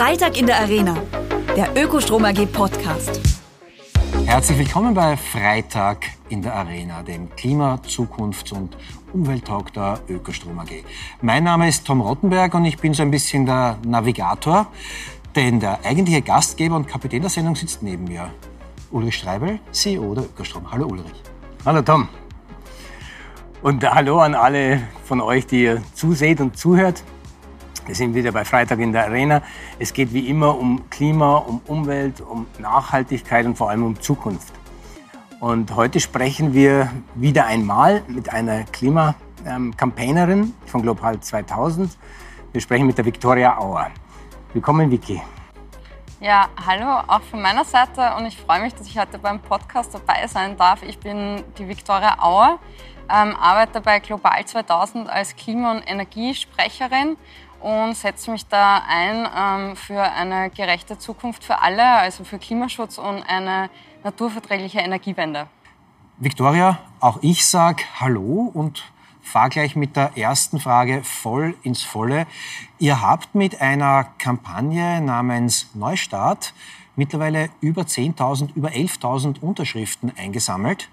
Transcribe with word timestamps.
Freitag 0.00 0.38
in 0.38 0.46
der 0.46 0.58
Arena, 0.58 0.96
der 1.54 1.76
Ökostrom 1.76 2.24
AG 2.24 2.46
Podcast. 2.46 3.20
Herzlich 4.24 4.56
willkommen 4.56 4.94
bei 4.94 5.14
Freitag 5.14 6.06
in 6.30 6.40
der 6.40 6.54
Arena, 6.54 7.02
dem 7.02 7.28
Klima-, 7.36 7.78
Zukunfts- 7.86 8.50
und 8.50 8.78
Umwelttalk 9.12 9.74
der 9.74 10.00
Ökostrom 10.08 10.58
AG. 10.58 10.84
Mein 11.20 11.44
Name 11.44 11.68
ist 11.68 11.86
Tom 11.86 12.00
Rottenberg 12.00 12.54
und 12.54 12.64
ich 12.64 12.78
bin 12.78 12.94
so 12.94 13.02
ein 13.02 13.10
bisschen 13.10 13.44
der 13.44 13.76
Navigator, 13.84 14.68
denn 15.36 15.60
der 15.60 15.84
eigentliche 15.84 16.22
Gastgeber 16.22 16.76
und 16.76 16.88
Kapitän 16.88 17.20
der 17.20 17.28
Sendung 17.28 17.54
sitzt 17.54 17.82
neben 17.82 18.04
mir. 18.04 18.30
Ulrich 18.92 19.16
Streibel, 19.16 19.60
CEO 19.70 20.14
der 20.14 20.24
Ökostrom. 20.24 20.72
Hallo 20.72 20.86
Ulrich. 20.86 21.22
Hallo 21.66 21.82
Tom. 21.82 22.08
Und 23.60 23.84
hallo 23.84 24.20
an 24.20 24.34
alle 24.34 24.80
von 25.04 25.20
euch, 25.20 25.46
die 25.46 25.64
ihr 25.64 25.82
zuseht 25.92 26.40
und 26.40 26.56
zuhört. 26.56 27.04
Wir 27.90 27.96
sind 27.96 28.14
wieder 28.14 28.30
bei 28.30 28.44
Freitag 28.44 28.78
in 28.78 28.92
der 28.92 29.06
Arena. 29.06 29.42
Es 29.80 29.92
geht 29.92 30.14
wie 30.14 30.28
immer 30.28 30.56
um 30.56 30.88
Klima, 30.90 31.38
um 31.38 31.60
Umwelt, 31.66 32.20
um 32.20 32.46
Nachhaltigkeit 32.60 33.44
und 33.44 33.58
vor 33.58 33.68
allem 33.68 33.84
um 33.84 34.00
Zukunft. 34.00 34.54
Und 35.40 35.74
heute 35.74 35.98
sprechen 35.98 36.54
wir 36.54 36.88
wieder 37.16 37.46
einmal 37.46 38.04
mit 38.06 38.32
einer 38.32 38.62
Klimakampaignerin 38.62 40.54
von 40.66 40.82
Global 40.82 41.18
2000. 41.18 41.98
Wir 42.52 42.60
sprechen 42.60 42.86
mit 42.86 42.96
der 42.96 43.06
Viktoria 43.06 43.58
Auer. 43.58 43.90
Willkommen, 44.52 44.88
Vicky. 44.88 45.20
Ja, 46.20 46.48
hallo, 46.64 47.02
auch 47.08 47.22
von 47.22 47.42
meiner 47.42 47.64
Seite 47.64 48.14
und 48.16 48.26
ich 48.26 48.36
freue 48.36 48.60
mich, 48.60 48.72
dass 48.72 48.86
ich 48.86 48.96
heute 49.00 49.18
beim 49.18 49.40
Podcast 49.40 49.92
dabei 49.94 50.28
sein 50.28 50.56
darf. 50.56 50.84
Ich 50.84 51.00
bin 51.00 51.42
die 51.58 51.66
Viktoria 51.66 52.18
Auer 52.20 52.60
ähm, 53.10 53.34
arbeite 53.36 53.80
bei 53.80 53.98
Global 53.98 54.44
2000 54.44 55.08
als 55.08 55.34
Klima- 55.34 55.72
und 55.72 55.82
Energiesprecherin 55.90 57.16
und 57.60 57.96
setze 57.96 58.30
mich 58.30 58.46
da 58.46 58.82
ein 58.88 59.28
ähm, 59.36 59.76
für 59.76 60.02
eine 60.02 60.50
gerechte 60.50 60.98
Zukunft 60.98 61.44
für 61.44 61.60
alle, 61.60 61.84
also 61.84 62.24
für 62.24 62.38
Klimaschutz 62.38 62.98
und 62.98 63.22
eine 63.22 63.70
naturverträgliche 64.02 64.80
Energiewende. 64.80 65.46
Victoria, 66.18 66.78
auch 67.00 67.18
ich 67.22 67.46
sage 67.46 67.82
Hallo 67.98 68.50
und 68.52 68.84
fahre 69.22 69.50
gleich 69.50 69.76
mit 69.76 69.96
der 69.96 70.16
ersten 70.16 70.60
Frage 70.60 71.02
voll 71.04 71.54
ins 71.62 71.82
Volle. 71.82 72.26
Ihr 72.78 73.00
habt 73.00 73.34
mit 73.34 73.60
einer 73.60 74.08
Kampagne 74.18 75.00
namens 75.00 75.68
Neustart 75.74 76.52
mittlerweile 76.96 77.48
über 77.60 77.82
10.000, 77.82 78.50
über 78.54 78.70
11.000 78.70 79.40
Unterschriften 79.40 80.12
eingesammelt. 80.16 80.90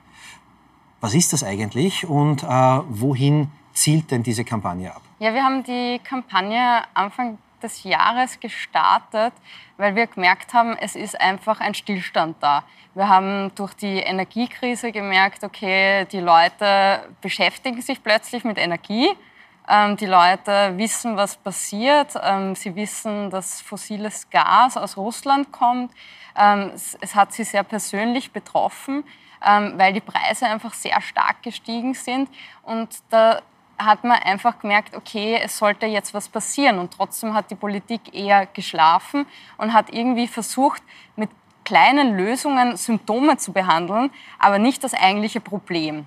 Was 1.01 1.13
ist 1.13 1.33
das 1.33 1.43
eigentlich 1.43 2.07
und 2.07 2.43
äh, 2.43 2.47
wohin 2.47 3.51
zielt 3.77 4.09
denn 4.11 4.23
diese 4.23 4.43
Kampagne 4.43 4.93
ab? 4.93 5.01
Ja, 5.19 5.33
wir 5.33 5.43
haben 5.43 5.63
die 5.63 5.99
Kampagne 6.03 6.83
Anfang 6.93 7.37
des 7.61 7.83
Jahres 7.83 8.39
gestartet, 8.39 9.33
weil 9.77 9.95
wir 9.95 10.07
gemerkt 10.07 10.53
haben, 10.53 10.75
es 10.79 10.95
ist 10.95 11.19
einfach 11.19 11.59
ein 11.59 11.73
Stillstand 11.73 12.37
da. 12.39 12.63
Wir 12.93 13.07
haben 13.07 13.51
durch 13.55 13.73
die 13.75 13.97
Energiekrise 13.99 14.91
gemerkt, 14.91 15.43
okay, 15.43 16.05
die 16.11 16.19
Leute 16.19 17.07
beschäftigen 17.21 17.81
sich 17.81 18.03
plötzlich 18.03 18.43
mit 18.43 18.57
Energie. 18.57 19.09
Ähm, 19.69 19.97
die 19.97 20.05
Leute 20.05 20.73
wissen, 20.77 21.15
was 21.15 21.35
passiert. 21.35 22.13
Ähm, 22.23 22.55
sie 22.55 22.75
wissen, 22.75 23.29
dass 23.29 23.61
fossiles 23.61 24.29
Gas 24.29 24.77
aus 24.77 24.97
Russland 24.97 25.51
kommt. 25.51 25.91
Ähm, 26.35 26.71
es 26.73 27.13
hat 27.13 27.33
sie 27.33 27.43
sehr 27.43 27.63
persönlich 27.63 28.31
betroffen. 28.31 29.03
Weil 29.39 29.93
die 29.93 30.01
Preise 30.01 30.47
einfach 30.47 30.73
sehr 30.73 30.99
stark 30.99 31.43
gestiegen 31.43 31.93
sind. 31.93 32.27
Und 32.63 32.89
da 33.11 33.39
hat 33.77 34.03
man 34.03 34.17
einfach 34.23 34.59
gemerkt, 34.59 34.95
okay, 34.95 35.39
es 35.41 35.57
sollte 35.57 35.85
jetzt 35.85 36.13
was 36.13 36.29
passieren. 36.29 36.79
Und 36.79 36.93
trotzdem 36.93 37.33
hat 37.33 37.51
die 37.51 37.55
Politik 37.55 38.13
eher 38.13 38.45
geschlafen 38.47 39.25
und 39.57 39.73
hat 39.73 39.93
irgendwie 39.93 40.27
versucht, 40.27 40.81
mit 41.15 41.29
kleinen 41.63 42.15
Lösungen 42.15 42.77
Symptome 42.77 43.37
zu 43.37 43.51
behandeln, 43.51 44.09
aber 44.39 44.57
nicht 44.57 44.83
das 44.83 44.93
eigentliche 44.93 45.41
Problem. 45.41 46.05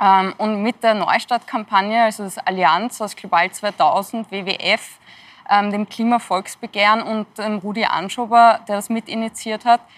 Ähm, 0.00 0.34
und 0.38 0.62
mit 0.62 0.82
der 0.82 0.94
Neustartkampagne, 0.94 2.02
also 2.02 2.24
das 2.24 2.38
Allianz 2.38 3.00
aus 3.00 3.16
Global 3.16 3.50
2000, 3.50 4.30
WWF, 4.30 4.98
ähm, 5.50 5.70
dem 5.70 5.88
Klimavolksbegehren 5.88 7.02
und 7.02 7.26
Rudi 7.62 7.84
Anschober, 7.84 8.60
der 8.68 8.76
das 8.76 8.90
mitinitiiert 8.90 9.64
hat, 9.64 9.80
ähm, 9.80 9.90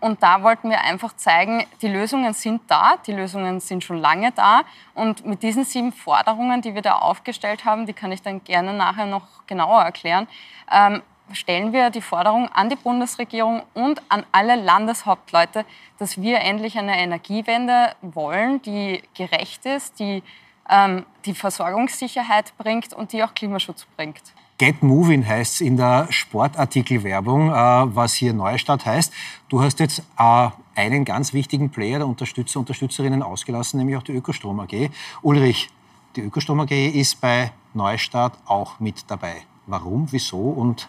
und 0.00 0.22
da 0.22 0.42
wollten 0.42 0.70
wir 0.70 0.80
einfach 0.80 1.14
zeigen, 1.16 1.64
die 1.82 1.88
Lösungen 1.88 2.32
sind 2.32 2.62
da, 2.66 2.94
die 3.06 3.12
Lösungen 3.12 3.60
sind 3.60 3.84
schon 3.84 3.98
lange 3.98 4.32
da. 4.32 4.62
Und 4.94 5.26
mit 5.26 5.42
diesen 5.42 5.64
sieben 5.64 5.92
Forderungen, 5.92 6.62
die 6.62 6.74
wir 6.74 6.80
da 6.80 6.94
aufgestellt 6.94 7.66
haben, 7.66 7.84
die 7.84 7.92
kann 7.92 8.10
ich 8.10 8.22
dann 8.22 8.42
gerne 8.42 8.72
nachher 8.72 9.06
noch 9.06 9.46
genauer 9.46 9.82
erklären, 9.82 10.28
ähm, 10.72 11.02
stellen 11.32 11.72
wir 11.72 11.90
die 11.90 12.00
Forderung 12.00 12.48
an 12.48 12.70
die 12.70 12.76
Bundesregierung 12.76 13.62
und 13.74 14.00
an 14.08 14.24
alle 14.32 14.56
Landeshauptleute, 14.56 15.64
dass 15.98 16.20
wir 16.20 16.40
endlich 16.40 16.78
eine 16.78 16.98
Energiewende 16.98 17.94
wollen, 18.00 18.62
die 18.62 19.02
gerecht 19.14 19.66
ist, 19.66 19.98
die 19.98 20.22
ähm, 20.68 21.04
die 21.24 21.34
Versorgungssicherheit 21.34 22.56
bringt 22.56 22.92
und 22.92 23.12
die 23.12 23.22
auch 23.22 23.34
Klimaschutz 23.34 23.84
bringt. 23.96 24.22
Get 24.56 24.84
Moving 24.84 25.26
heißt 25.26 25.54
es 25.54 25.60
in 25.60 25.76
der 25.76 26.06
Sportartikelwerbung, 26.10 27.50
äh, 27.50 27.52
was 27.52 28.14
hier 28.14 28.32
Neustadt 28.32 28.86
heißt. 28.86 29.12
Du 29.48 29.60
hast 29.60 29.80
jetzt 29.80 30.02
äh, 30.16 30.48
einen 30.76 31.04
ganz 31.04 31.32
wichtigen 31.32 31.70
Player 31.70 31.98
der 31.98 32.06
Unterstützer, 32.06 32.60
Unterstützerinnen 32.60 33.22
ausgelassen, 33.22 33.78
nämlich 33.78 33.96
auch 33.96 34.04
die 34.04 34.12
Ökostrom 34.12 34.60
AG. 34.60 34.90
Ulrich, 35.22 35.70
die 36.14 36.20
Ökostrom 36.20 36.60
AG 36.60 36.70
ist 36.70 37.20
bei 37.20 37.50
Neustadt 37.74 38.38
auch 38.46 38.78
mit 38.78 39.04
dabei. 39.08 39.42
Warum, 39.66 40.06
wieso 40.12 40.38
und 40.38 40.88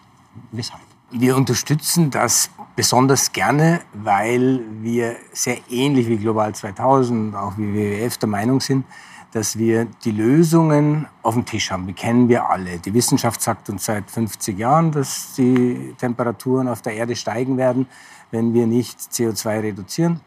weshalb? 0.52 0.84
Wir 1.09 1.36
unterstützen 1.36 2.12
das 2.12 2.52
besonders 2.76 3.32
gerne, 3.32 3.82
weil 3.94 4.62
wir 4.82 5.16
sehr 5.32 5.58
ähnlich 5.72 6.08
wie 6.08 6.18
Global 6.18 6.53
2000, 6.53 7.36
auch 7.36 7.58
wie 7.58 7.74
WWF 7.74 8.18
der 8.18 8.30
Meinung 8.30 8.59
sind, 8.59 8.86
dass 9.35 9.57
wir 9.57 9.84
die 10.06 10.12
Lösungen 10.12 11.07
auf 11.22 11.34
dem 11.34 11.44
Tisch 11.44 11.69
haben. 11.69 11.88
Die 11.88 11.94
kennen 11.94 12.29
wir 12.29 12.50
alle. 12.50 12.79
Die 12.79 12.94
Wissenschaft 12.94 13.41
sagt 13.41 13.69
uns 13.69 13.84
seit 13.84 14.09
50 14.09 14.57
Jahren, 14.57 14.94
dass 14.94 15.34
die 15.35 15.94
Temperaturen 15.97 16.69
auf 16.69 16.81
der 16.81 16.94
Erde 16.94 17.18
steigen 17.18 17.57
werden, 17.57 17.85
wenn 18.31 18.53
wir 18.53 18.66
nicht 18.66 18.97
CO2 18.97 19.62
reduzieren. 19.62 20.22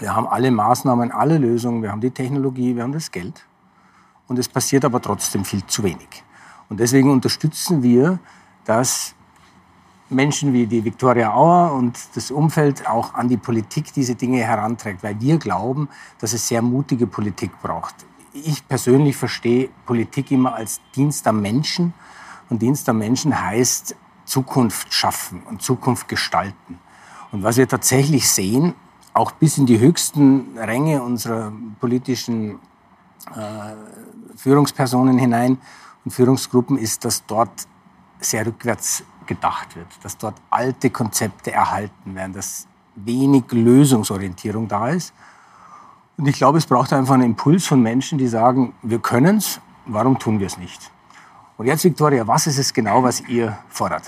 Wir 0.00 0.16
haben 0.16 0.26
alle 0.26 0.50
Maßnahmen, 0.50 1.12
alle 1.12 1.38
Lösungen, 1.38 1.84
wir 1.84 1.92
haben 1.92 2.00
die 2.00 2.10
Technologie, 2.10 2.74
wir 2.74 2.82
haben 2.82 2.92
das 2.92 3.12
Geld. 3.12 3.46
Und 4.26 4.40
es 4.40 4.48
passiert 4.48 4.84
aber 4.84 5.00
trotzdem 5.00 5.44
viel 5.44 5.64
zu 5.66 5.84
wenig. 5.84 6.24
Und 6.68 6.80
deswegen 6.80 7.12
unterstützen 7.12 7.84
wir, 7.84 8.18
dass 8.64 9.14
Menschen 10.10 10.52
wie 10.52 10.66
die 10.66 10.84
Viktoria 10.84 11.32
Auer 11.32 11.74
und 11.74 11.96
das 12.16 12.32
Umfeld 12.32 12.88
auch 12.88 13.14
an 13.14 13.28
die 13.28 13.36
Politik 13.36 13.92
diese 13.92 14.16
Dinge 14.16 14.38
heranträgt, 14.38 15.04
weil 15.04 15.20
wir 15.20 15.38
glauben, 15.38 15.88
dass 16.18 16.32
es 16.32 16.48
sehr 16.48 16.60
mutige 16.60 17.06
Politik 17.06 17.52
braucht 17.62 17.94
ich 18.32 18.66
persönlich 18.66 19.16
verstehe 19.16 19.68
Politik 19.86 20.30
immer 20.30 20.54
als 20.54 20.80
Dienst 20.94 21.26
am 21.26 21.40
Menschen. 21.40 21.94
Und 22.48 22.62
Dienst 22.62 22.88
am 22.88 22.98
Menschen 22.98 23.40
heißt 23.40 23.96
Zukunft 24.24 24.92
schaffen 24.92 25.42
und 25.44 25.62
Zukunft 25.62 26.08
gestalten. 26.08 26.78
Und 27.30 27.42
was 27.42 27.56
wir 27.56 27.68
tatsächlich 27.68 28.30
sehen, 28.30 28.74
auch 29.14 29.32
bis 29.32 29.58
in 29.58 29.66
die 29.66 29.78
höchsten 29.78 30.56
Ränge 30.56 31.02
unserer 31.02 31.52
politischen 31.80 32.58
äh, 33.34 33.74
Führungspersonen 34.36 35.18
hinein 35.18 35.58
und 36.04 36.10
Führungsgruppen, 36.10 36.78
ist, 36.78 37.04
dass 37.04 37.24
dort 37.26 37.66
sehr 38.20 38.46
rückwärts 38.46 39.04
gedacht 39.26 39.76
wird, 39.76 39.86
dass 40.02 40.16
dort 40.16 40.36
alte 40.50 40.90
Konzepte 40.90 41.52
erhalten 41.52 42.14
werden, 42.14 42.32
dass 42.32 42.66
wenig 42.94 43.44
Lösungsorientierung 43.50 44.68
da 44.68 44.88
ist. 44.88 45.14
Und 46.22 46.28
ich 46.28 46.36
glaube, 46.36 46.56
es 46.56 46.66
braucht 46.66 46.92
einfach 46.92 47.14
einen 47.14 47.24
Impuls 47.24 47.66
von 47.66 47.82
Menschen, 47.82 48.16
die 48.16 48.28
sagen, 48.28 48.76
wir 48.82 49.00
können 49.00 49.38
es, 49.38 49.60
warum 49.86 50.20
tun 50.20 50.38
wir 50.38 50.46
es 50.46 50.56
nicht? 50.56 50.92
Und 51.56 51.66
jetzt, 51.66 51.82
Viktoria, 51.82 52.28
was 52.28 52.46
ist 52.46 52.58
es 52.58 52.72
genau, 52.72 53.02
was 53.02 53.22
ihr 53.22 53.58
fordert? 53.68 54.04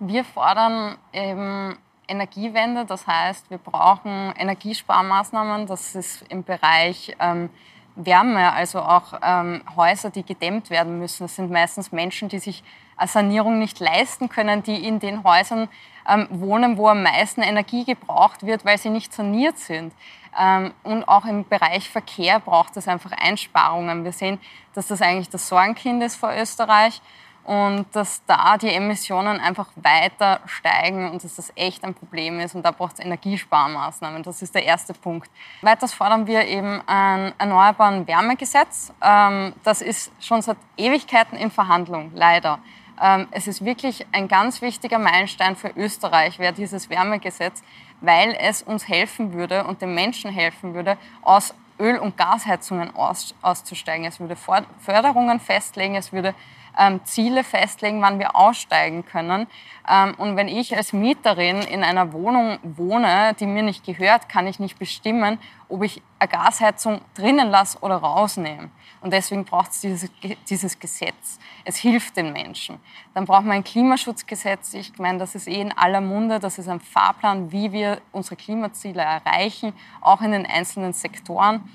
Wir 0.00 0.24
fordern 0.24 0.96
eben 1.12 1.76
Energiewende, 2.08 2.84
das 2.84 3.06
heißt, 3.06 3.48
wir 3.48 3.58
brauchen 3.58 4.32
Energiesparmaßnahmen, 4.36 5.68
das 5.68 5.94
ist 5.94 6.24
im 6.30 6.42
Bereich 6.42 7.14
ähm, 7.20 7.48
Wärme, 7.94 8.52
also 8.52 8.80
auch 8.80 9.20
ähm, 9.22 9.62
Häuser, 9.76 10.10
die 10.10 10.24
gedämmt 10.24 10.68
werden 10.68 10.98
müssen. 10.98 11.22
Das 11.22 11.36
sind 11.36 11.52
meistens 11.52 11.92
Menschen, 11.92 12.28
die 12.28 12.40
sich 12.40 12.64
eine 12.96 13.06
Sanierung 13.06 13.60
nicht 13.60 13.78
leisten 13.78 14.28
können, 14.28 14.64
die 14.64 14.84
in 14.84 14.98
den 14.98 15.22
Häusern 15.22 15.68
ähm, 16.08 16.26
wohnen, 16.30 16.76
wo 16.76 16.88
am 16.88 17.02
meisten 17.02 17.42
Energie 17.42 17.84
gebraucht 17.84 18.44
wird, 18.44 18.64
weil 18.64 18.78
sie 18.78 18.90
nicht 18.90 19.12
saniert 19.12 19.58
sind. 19.58 19.92
Ähm, 20.38 20.72
und 20.82 21.04
auch 21.08 21.24
im 21.24 21.46
Bereich 21.46 21.90
Verkehr 21.90 22.40
braucht 22.40 22.76
es 22.76 22.88
einfach 22.88 23.12
Einsparungen. 23.12 24.04
Wir 24.04 24.12
sehen, 24.12 24.40
dass 24.74 24.86
das 24.86 25.02
eigentlich 25.02 25.28
das 25.28 25.48
Sorgenkind 25.48 26.02
ist 26.02 26.16
vor 26.16 26.32
Österreich 26.34 27.02
und 27.44 27.86
dass 27.92 28.24
da 28.26 28.56
die 28.56 28.68
Emissionen 28.68 29.40
einfach 29.40 29.68
weiter 29.74 30.40
steigen 30.46 31.10
und 31.10 31.24
dass 31.24 31.36
das 31.36 31.52
echt 31.56 31.84
ein 31.84 31.92
Problem 31.92 32.38
ist 32.40 32.54
und 32.54 32.64
da 32.64 32.70
braucht 32.70 32.94
es 32.94 33.04
Energiesparmaßnahmen. 33.04 34.22
Das 34.22 34.42
ist 34.42 34.54
der 34.54 34.64
erste 34.64 34.94
Punkt. 34.94 35.30
Weiters 35.62 35.92
fordern 35.92 36.26
wir 36.26 36.46
eben 36.46 36.80
ein 36.86 37.32
Erneuerbaren 37.38 38.06
Wärmegesetz. 38.06 38.92
Ähm, 39.02 39.54
das 39.64 39.82
ist 39.82 40.12
schon 40.20 40.40
seit 40.40 40.56
Ewigkeiten 40.76 41.36
in 41.36 41.50
Verhandlung, 41.50 42.12
leider. 42.14 42.60
Ähm, 43.00 43.28
es 43.30 43.46
ist 43.46 43.64
wirklich 43.64 44.06
ein 44.12 44.28
ganz 44.28 44.62
wichtiger 44.62 44.98
Meilenstein 44.98 45.56
für 45.56 45.72
Österreich, 45.76 46.38
wäre 46.38 46.52
dieses 46.52 46.90
Wärmegesetz, 46.90 47.62
weil 48.00 48.36
es 48.38 48.62
uns 48.62 48.88
helfen 48.88 49.32
würde 49.32 49.64
und 49.64 49.80
den 49.80 49.94
Menschen 49.94 50.30
helfen 50.30 50.74
würde, 50.74 50.98
aus 51.22 51.54
Öl- 51.78 51.98
und 51.98 52.16
Gasheizungen 52.16 52.94
aus, 52.94 53.34
auszusteigen. 53.42 54.06
Es 54.06 54.20
würde 54.20 54.36
Förderungen 54.80 55.40
festlegen, 55.40 55.94
es 55.96 56.12
würde 56.12 56.34
ähm, 56.78 57.00
Ziele 57.04 57.44
festlegen, 57.44 58.00
wann 58.00 58.18
wir 58.18 58.36
aussteigen 58.36 59.04
können. 59.04 59.46
Ähm, 59.88 60.14
und 60.18 60.36
wenn 60.36 60.48
ich 60.48 60.76
als 60.76 60.92
Mieterin 60.92 61.62
in 61.62 61.84
einer 61.84 62.12
Wohnung 62.12 62.58
wohne, 62.62 63.34
die 63.38 63.46
mir 63.46 63.62
nicht 63.62 63.84
gehört, 63.84 64.28
kann 64.28 64.46
ich 64.46 64.58
nicht 64.58 64.78
bestimmen, 64.78 65.38
ob 65.68 65.82
ich 65.82 66.02
eine 66.18 66.28
Gasheizung 66.28 67.00
drinnen 67.14 67.50
lasse 67.50 67.78
oder 67.80 67.96
rausnehme. 67.96 68.70
Und 69.00 69.12
deswegen 69.12 69.44
braucht 69.44 69.72
es 69.72 69.80
dieses, 69.80 70.10
dieses 70.48 70.78
Gesetz. 70.78 71.40
Es 71.64 71.76
hilft 71.76 72.16
den 72.16 72.32
Menschen. 72.32 72.78
Dann 73.14 73.24
braucht 73.24 73.44
man 73.44 73.56
ein 73.56 73.64
Klimaschutzgesetz. 73.64 74.74
Ich 74.74 74.96
meine, 74.98 75.18
das 75.18 75.34
ist 75.34 75.48
eh 75.48 75.60
in 75.60 75.76
aller 75.76 76.00
Munde. 76.00 76.38
Das 76.38 76.58
ist 76.58 76.68
ein 76.68 76.78
Fahrplan, 76.78 77.50
wie 77.50 77.72
wir 77.72 78.00
unsere 78.12 78.36
Klimaziele 78.36 79.02
erreichen, 79.02 79.72
auch 80.00 80.20
in 80.20 80.30
den 80.30 80.46
einzelnen 80.46 80.92
Sektoren. 80.92 81.68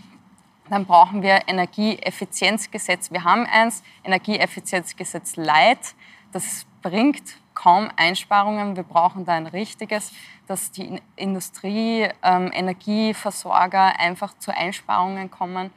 Dann 0.70 0.86
brauchen 0.86 1.22
wir 1.22 1.48
Energieeffizienzgesetz. 1.48 3.12
Wir 3.12 3.24
haben 3.24 3.46
eins, 3.46 3.84
Energieeffizienzgesetz 4.04 5.36
Light. 5.38 5.96
Das 6.32 6.66
bringt 6.82 7.38
kaum 7.54 7.90
Einsparungen. 7.96 8.76
Wir 8.76 8.84
brauchen 8.84 9.26
da 9.26 9.34
ein 9.34 9.48
richtiges, 9.48 10.12
dass 10.48 10.72
die 10.72 11.02
Industrie, 11.16 12.08
ähm, 12.22 12.52
Energieversorger 12.54 14.00
einfach 14.00 14.38
zu 14.38 14.56
Einsparungen 14.56 15.32
kommen. 15.32 15.72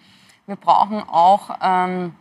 Wir 0.46 0.56
brauchen 0.56 1.02
auch 1.08 1.50
ähm, 1.62 2.14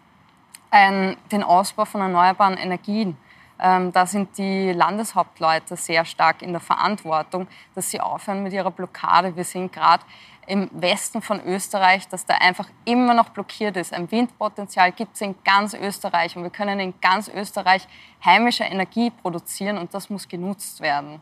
ein, 0.69 1.17
den 1.31 1.43
Ausbau 1.43 1.85
von 1.85 2.01
erneuerbaren 2.01 2.57
Energien. 2.57 3.17
Ähm, 3.61 3.91
da 3.91 4.05
sind 4.05 4.37
die 4.37 4.71
Landeshauptleute 4.71 5.75
sehr 5.75 6.05
stark 6.05 6.41
in 6.41 6.51
der 6.51 6.61
Verantwortung, 6.61 7.47
dass 7.75 7.89
sie 7.89 7.99
aufhören 7.99 8.43
mit 8.43 8.53
ihrer 8.53 8.71
Blockade. 8.71 9.35
Wir 9.35 9.43
sehen 9.43 9.69
gerade 9.69 10.03
im 10.49 10.67
Westen 10.73 11.21
von 11.21 11.39
Österreich, 11.45 12.07
dass 12.07 12.25
da 12.25 12.33
einfach 12.35 12.67
immer 12.83 13.13
noch 13.13 13.29
blockiert 13.29 13.77
ist. 13.77 13.93
Ein 13.93 14.11
Windpotenzial 14.11 14.91
gibt 14.91 15.13
es 15.13 15.21
in 15.21 15.35
ganz 15.45 15.75
Österreich 15.75 16.35
und 16.35 16.41
wir 16.41 16.49
können 16.49 16.79
in 16.79 16.93
ganz 17.01 17.27
Österreich 17.27 17.87
heimische 18.25 18.63
Energie 18.63 19.11
produzieren 19.11 19.77
und 19.77 19.93
das 19.93 20.09
muss 20.09 20.27
genutzt 20.27 20.81
werden. 20.81 21.21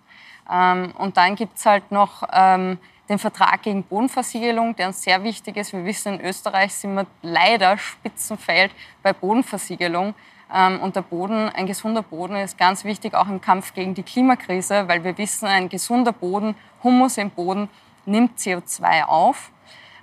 Ähm, 0.49 0.93
und 0.97 1.17
dann 1.17 1.35
gibt 1.35 1.57
es 1.57 1.65
halt 1.65 1.91
noch 1.91 2.23
ähm, 2.31 2.77
den 3.09 3.19
Vertrag 3.19 3.63
gegen 3.63 3.83
Bodenversiegelung, 3.83 4.77
der 4.77 4.87
uns 4.87 5.03
sehr 5.03 5.21
wichtig 5.23 5.57
ist. 5.57 5.73
Wir 5.73 5.83
wissen, 5.83 6.13
in 6.13 6.25
Österreich 6.25 6.73
sind 6.73 6.95
wir 6.95 7.05
leider 7.21 7.77
Spitzenfeld 7.77 8.71
bei 9.03 9.11
Bodenversiegelung. 9.11 10.15
Ähm, 10.53 10.79
und 10.79 10.95
der 10.95 11.01
Boden, 11.01 11.49
ein 11.49 11.67
gesunder 11.67 12.01
Boden 12.01 12.37
ist 12.37 12.57
ganz 12.57 12.85
wichtig, 12.85 13.13
auch 13.13 13.27
im 13.27 13.41
Kampf 13.41 13.73
gegen 13.73 13.93
die 13.93 14.03
Klimakrise, 14.03 14.87
weil 14.87 15.03
wir 15.03 15.17
wissen, 15.17 15.47
ein 15.47 15.67
gesunder 15.67 16.13
Boden, 16.13 16.55
Humus 16.81 17.17
im 17.17 17.29
Boden, 17.29 17.67
nimmt 18.07 18.39
CO2 18.39 19.03
auf. 19.03 19.51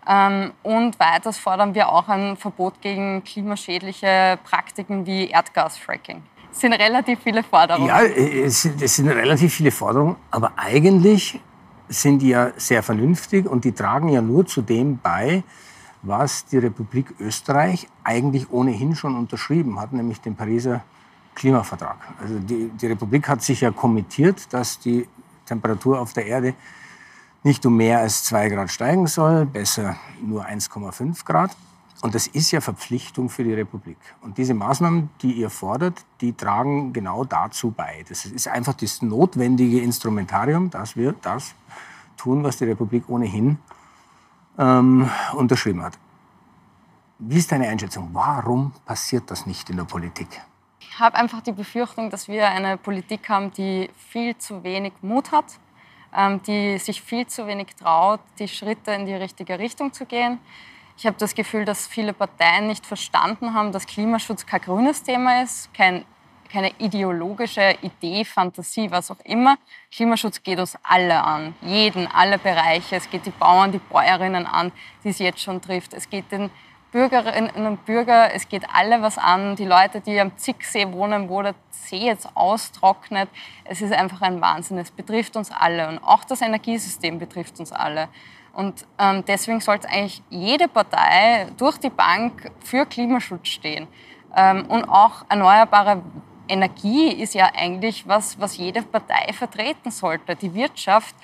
Ähm, 0.07 0.53
und 0.63 1.01
weiters 1.01 1.39
fordern 1.39 1.75
wir 1.75 1.89
auch 1.89 2.09
ein 2.09 2.37
Verbot 2.37 2.81
gegen 2.81 3.25
klimaschädliche 3.25 4.39
Praktiken 4.45 5.07
wie 5.07 5.29
Erdgasfracking. 5.29 6.23
Es 6.53 6.61
sind 6.61 6.75
relativ 6.75 7.21
viele 7.21 7.43
Forderungen. 7.43 7.89
Ja, 7.89 8.03
es 8.03 8.63
sind, 8.63 8.81
es 8.81 8.97
sind 8.97 9.09
relativ 9.09 9.55
viele 9.55 9.71
Forderungen, 9.71 10.17
aber 10.31 10.53
eigentlich 10.57 11.41
sind 11.89 12.21
die 12.21 12.29
ja 12.29 12.53
sehr 12.57 12.83
vernünftig 12.83 13.47
und 13.47 13.65
die 13.65 13.73
tragen 13.73 14.09
ja 14.09 14.21
nur 14.21 14.47
zu 14.47 14.63
dem 14.63 14.99
bei, 14.99 15.43
was 16.03 16.45
die 16.45 16.59
Republik 16.59 17.15
Österreich 17.19 17.89
eigentlich 18.05 18.51
ohnehin 18.53 18.95
schon 18.95 19.17
unterschrieben 19.17 19.81
hat, 19.81 19.93
nämlich 19.93 20.21
den 20.21 20.37
Pariser 20.37 20.83
Klimavertrag. 21.35 21.97
Also 22.21 22.39
die, 22.39 22.69
die 22.69 22.87
Republik 22.87 23.29
hat 23.29 23.43
sich 23.43 23.63
ja 23.63 23.71
kommittiert, 23.71 24.53
dass 24.53 24.79
die 24.79 25.09
Temperatur 25.47 26.01
auf 26.01 26.13
der 26.13 26.27
Erde 26.27 26.55
nicht 27.45 27.65
um 27.67 27.77
mehr 27.77 28.01
als 28.01 28.25
zwei 28.25 28.49
Grad 28.49 28.71
steigen 28.71 29.07
soll, 29.07 29.45
besser 29.45 29.97
nur 30.21 30.47
1,5 30.47 31.25
Grad. 31.25 31.55
Und 32.01 32.15
das 32.15 32.27
ist 32.27 32.51
ja 32.51 32.61
Verpflichtung 32.61 33.29
für 33.29 33.45
die 33.45 33.55
Republik. 33.55 33.99
Und 34.23 34.37
diese 34.37 34.53
Maßnahmen, 34.55 35.11
die 35.23 35.33
ihr 35.33 35.51
fordert, 35.51 36.05
die 36.21 36.33
tragen 36.33 36.93
genau 36.93 37.25
dazu 37.25 37.71
bei. 37.71 38.05
Das 38.09 38.25
ist 38.25 38.49
einfach 38.49 38.75
das 38.75 39.01
notwendige 39.03 39.81
Instrumentarium, 39.81 40.71
dass 40.71 40.97
wir 40.97 41.13
das 41.13 41.55
tun, 42.17 42.43
was 42.45 42.57
die 42.57 42.65
Republik 42.65 43.09
ohnehin 43.09 43.59
ähm, 44.59 45.09
unterschrieben 45.35 45.83
hat. 45.83 45.99
Wie 47.19 47.39
ist 47.39 47.53
deine 47.53 47.69
Einschätzung? 47.69 48.11
Warum 48.13 48.73
passiert 48.85 49.31
das 49.31 49.47
nicht 49.47 49.71
in 49.71 49.77
der 49.77 49.85
Politik? 49.85 50.29
Ich 50.81 50.99
habe 50.99 51.17
einfach 51.17 51.43
die 51.43 51.53
Befürchtung, 51.53 52.11
dass 52.11 52.29
wir 52.29 52.49
eine 52.49 52.77
Politik 52.77 53.29
haben, 53.29 53.51
die 53.53 53.91
viel 53.97 54.37
zu 54.37 54.63
wenig 54.63 54.93
Mut 55.03 55.33
hat 55.33 55.59
die 56.47 56.79
sich 56.79 57.03
viel 57.03 57.27
zu 57.27 57.47
wenig 57.47 57.75
traut, 57.77 58.21
die 58.39 58.49
Schritte 58.49 58.93
in 58.93 59.07
die 59.07 59.15
richtige 59.15 59.59
Richtung 59.59 59.93
zu 59.93 60.07
gehen. 60.07 60.39
Ich 60.97 61.07
habe 61.07 61.17
das 61.19 61.35
Gefühl, 61.35 61.65
dass 61.65 61.89
viele 61.89 62.13
Parteien 62.13 62.69
nicht 62.69 62.87
verstanden 62.87 63.53
haben, 63.53 63.73
dass 63.73 63.87
Klimaschutz 63.87 64.47
kein 64.47 64.61
grünes 64.61 65.03
Thema 65.03 65.43
ist, 65.43 65.75
kein, 65.75 66.05
keine 66.51 66.71
ideologische 66.79 67.77
Idee, 67.83 68.25
Fantasie, 68.25 68.91
was 68.91 69.11
auch 69.11 69.19
immer. 69.25 69.57
Klimaschutz 69.91 70.41
geht 70.43 70.61
uns 70.61 70.79
alle 70.85 71.21
an, 71.23 71.55
jeden, 71.63 72.07
alle 72.07 72.39
Bereiche. 72.39 72.97
Es 72.97 73.11
geht 73.11 73.27
die 73.27 73.31
Bauern, 73.31 73.73
die 73.73 73.79
Bäuerinnen 73.81 74.47
an, 74.47 74.71
die 75.03 75.09
es 75.09 75.19
jetzt 75.19 75.41
schon 75.41 75.61
trifft. 75.61 75.95
Es 75.95 76.09
geht 76.09 76.31
den 76.31 76.49
Bürgerinnen 76.95 77.67
und 77.67 77.85
Bürger, 77.87 78.33
es 78.33 78.49
geht 78.49 78.63
alle 78.73 79.03
was 79.03 79.19
an. 79.19 79.57
Die 79.57 79.65
Leute, 79.65 80.01
die 80.01 80.21
am 80.21 80.37
Zicksee 80.37 80.93
wohnen, 80.93 81.29
wo 81.29 81.43
der 81.43 81.57
See 81.71 82.07
jetzt 82.07 82.29
austrocknet, 82.37 83.29
es 83.65 83.83
ist 83.83 83.93
einfach 83.93 84.23
ein 84.23 84.41
Wahnsinn. 84.41 84.79
Es 84.79 84.93
betrifft 84.93 85.35
uns 85.37 85.51
alle 85.51 85.89
und 85.89 85.99
auch 85.99 86.23
das 86.23 86.41
Energiesystem 86.41 87.19
betrifft 87.19 87.59
uns 87.59 87.73
alle. 87.73 88.07
Und 88.53 88.87
ähm, 89.01 89.25
deswegen 89.27 89.59
sollte 89.59 89.89
eigentlich 89.89 90.23
jede 90.31 90.69
Partei 90.69 91.49
durch 91.57 91.79
die 91.79 91.91
Bank 91.91 92.53
für 92.61 92.87
Klimaschutz 92.87 93.49
stehen. 93.49 93.89
Ähm, 94.37 94.65
und 94.67 94.85
auch 94.85 95.25
erneuerbare 95.29 96.01
Energie 96.49 97.09
ist 97.09 97.35
ja 97.35 97.51
eigentlich 97.55 98.07
was, 98.07 98.39
was 98.39 98.57
jede 98.57 98.83
Partei 98.83 99.33
vertreten 99.33 99.91
sollte. 99.91 100.37
Die 100.37 100.53
Wirtschaft 100.55 101.15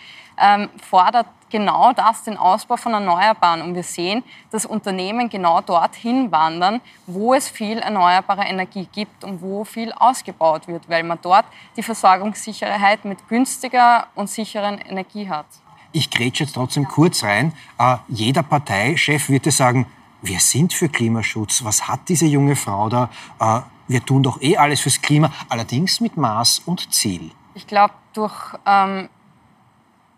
ähm, 0.40 0.68
fordert 0.78 1.26
genau 1.50 1.92
das, 1.92 2.22
den 2.22 2.36
Ausbau 2.36 2.76
von 2.76 2.94
Erneuerbaren. 2.94 3.60
Und 3.62 3.74
wir 3.74 3.82
sehen, 3.82 4.22
dass 4.50 4.64
Unternehmen 4.64 5.28
genau 5.28 5.60
dorthin 5.60 6.30
wandern, 6.32 6.80
wo 7.06 7.34
es 7.34 7.48
viel 7.48 7.78
erneuerbare 7.78 8.42
Energie 8.42 8.88
gibt 8.92 9.24
und 9.24 9.42
wo 9.42 9.64
viel 9.64 9.92
ausgebaut 9.92 10.66
wird, 10.68 10.88
weil 10.88 11.02
man 11.02 11.18
dort 11.20 11.44
die 11.76 11.82
Versorgungssicherheit 11.82 13.04
mit 13.04 13.28
günstiger 13.28 14.06
und 14.14 14.30
sicheren 14.30 14.78
Energie 14.78 15.28
hat. 15.28 15.46
Ich 15.92 16.10
grätsche 16.10 16.44
jetzt 16.44 16.54
trotzdem 16.54 16.86
kurz 16.86 17.24
rein. 17.24 17.52
Äh, 17.78 17.96
jeder 18.08 18.44
Parteichef 18.44 19.28
würde 19.28 19.50
sagen, 19.50 19.86
wir 20.22 20.38
sind 20.38 20.72
für 20.72 20.88
Klimaschutz. 20.88 21.64
Was 21.64 21.88
hat 21.88 22.08
diese 22.08 22.26
junge 22.26 22.54
Frau 22.54 22.88
da? 22.88 23.10
Äh, 23.40 23.60
wir 23.90 24.04
tun 24.04 24.22
doch 24.22 24.40
eh 24.40 24.56
alles 24.56 24.80
fürs 24.80 25.02
Klima, 25.02 25.32
allerdings 25.48 26.00
mit 26.00 26.16
Maß 26.16 26.60
und 26.60 26.94
Ziel. 26.94 27.32
Ich 27.54 27.66
glaube, 27.66 27.94
durch 28.12 28.54
ähm, 28.64 29.08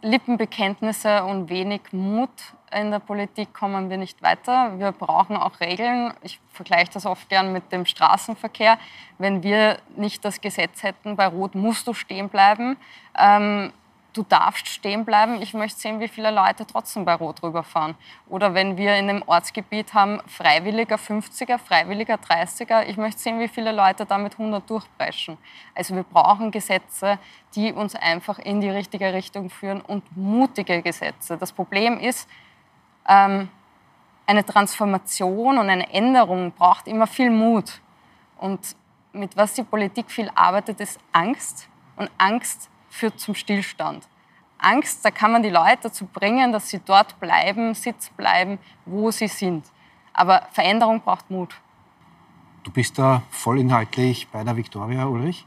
Lippenbekenntnisse 0.03 1.25
und 1.25 1.49
wenig 1.49 1.81
Mut 1.93 2.31
in 2.71 2.91
der 2.91 2.99
Politik 2.99 3.53
kommen 3.55 3.91
wir 3.91 3.97
nicht 3.97 4.23
weiter. 4.23 4.79
Wir 4.79 4.93
brauchen 4.93 5.37
auch 5.37 5.61
Regeln. 5.61 6.13
Ich 6.23 6.41
vergleiche 6.53 6.93
das 6.93 7.07
oft 7.07 7.29
gern 7.29 7.53
mit 7.53 7.71
dem 7.73 7.87
Straßenverkehr. 7.87 8.79
Wenn 9.19 9.43
wir 9.43 9.79
nicht 9.97 10.25
das 10.25 10.41
Gesetz 10.41 10.83
hätten, 10.83 11.17
bei 11.17 11.27
Rot 11.27 11.55
musst 11.55 11.87
du 11.87 11.95
stehen 11.95 12.29
bleiben, 12.29 12.77
ähm, 13.19 13.73
du 14.13 14.23
darfst 14.23 14.69
stehen 14.69 15.05
bleiben. 15.05 15.41
Ich 15.41 15.55
möchte 15.55 15.81
sehen, 15.81 16.01
wie 16.01 16.09
viele 16.09 16.31
Leute 16.31 16.67
trotzdem 16.67 17.05
bei 17.05 17.15
Rot 17.15 17.43
rüberfahren. 17.43 17.95
Oder 18.29 18.55
wenn 18.55 18.77
wir 18.77 18.97
in 18.97 19.09
einem 19.09 19.23
Ortsgebiet 19.27 19.95
haben, 19.95 20.21
freiwilliger 20.27 20.97
50er, 20.97 21.59
freiwilliger 21.59 22.17
30er, 22.17 22.85
ich 22.87 22.97
möchte 22.97 23.21
sehen, 23.21 23.41
wie 23.41 23.49
viele 23.49 23.73
Leute 23.73 24.05
da 24.05 24.19
mit 24.19 24.33
100 24.35 24.69
durchbrechen. 24.69 25.39
Also 25.75 25.95
wir 25.95 26.03
brauchen 26.03 26.51
Gesetze, 26.51 27.19
die 27.55 27.73
uns 27.73 27.95
einfach 27.95 28.39
in 28.39 28.61
die 28.61 28.71
richtige 28.71 29.13
Richtung 29.13 29.51
führen 29.51 29.81
und 29.81 30.05
mutige 30.17 30.83
Gesetze. 30.83 31.39
Das 31.39 31.53
Problem 31.53 31.99
ist, 31.99 32.29
ähm, 33.09 33.49
eine 34.27 34.45
Transformation 34.45 35.59
und 35.59 35.69
eine 35.69 35.93
Änderung 35.93 36.53
braucht 36.53 36.87
immer 36.87 37.07
viel 37.07 37.31
Mut. 37.31 37.81
Und 38.39 38.77
mit 39.13 39.37
was 39.37 39.55
die 39.55 39.63
Politik 39.63 40.11
viel 40.11 40.31
arbeitet, 40.35 40.81
ist 40.81 40.99
Angst. 41.13 41.69
Und 41.97 42.11
Angst 42.19 42.71
führt 42.93 43.19
zum 43.19 43.35
Stillstand. 43.35 44.07
Angst, 44.59 45.05
da 45.05 45.11
kann 45.11 45.33
man 45.33 45.43
die 45.43 45.49
Leute 45.49 45.85
dazu 45.85 46.07
bringen, 46.07 46.53
dass 46.53 46.69
sie 46.69 46.79
dort 46.79 47.19
bleiben, 47.19 47.75
sitzen 47.75 48.13
bleiben, 48.17 48.59
wo 48.85 49.11
sie 49.11 49.27
sind. 49.27 49.65
Aber 50.13 50.47
Veränderung 50.53 51.01
braucht 51.01 51.31
Mut. 51.31 51.55
Du 52.63 52.71
bist 52.71 52.99
da 52.99 53.23
vollinhaltlich 53.31 54.29
bei 54.29 54.45
der 54.45 54.57
Viktoria, 54.57 55.07
Ulrich? 55.07 55.45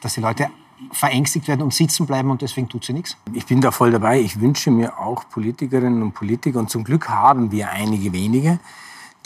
Dass 0.00 0.14
die 0.14 0.20
Leute 0.20 0.50
verängstigt 0.90 1.46
werden 1.46 1.62
und 1.62 1.74
sitzen 1.74 2.06
bleiben 2.06 2.30
und 2.30 2.42
deswegen 2.42 2.68
tut 2.68 2.84
sie 2.84 2.92
nichts? 2.92 3.16
Ich 3.34 3.46
bin 3.46 3.60
da 3.60 3.70
voll 3.70 3.92
dabei. 3.92 4.18
Ich 4.18 4.40
wünsche 4.40 4.70
mir 4.70 4.98
auch 4.98 5.28
Politikerinnen 5.28 6.02
und 6.02 6.12
Politiker, 6.12 6.58
und 6.58 6.70
zum 6.70 6.82
Glück 6.82 7.08
haben 7.08 7.52
wir 7.52 7.70
einige 7.70 8.12
wenige, 8.12 8.58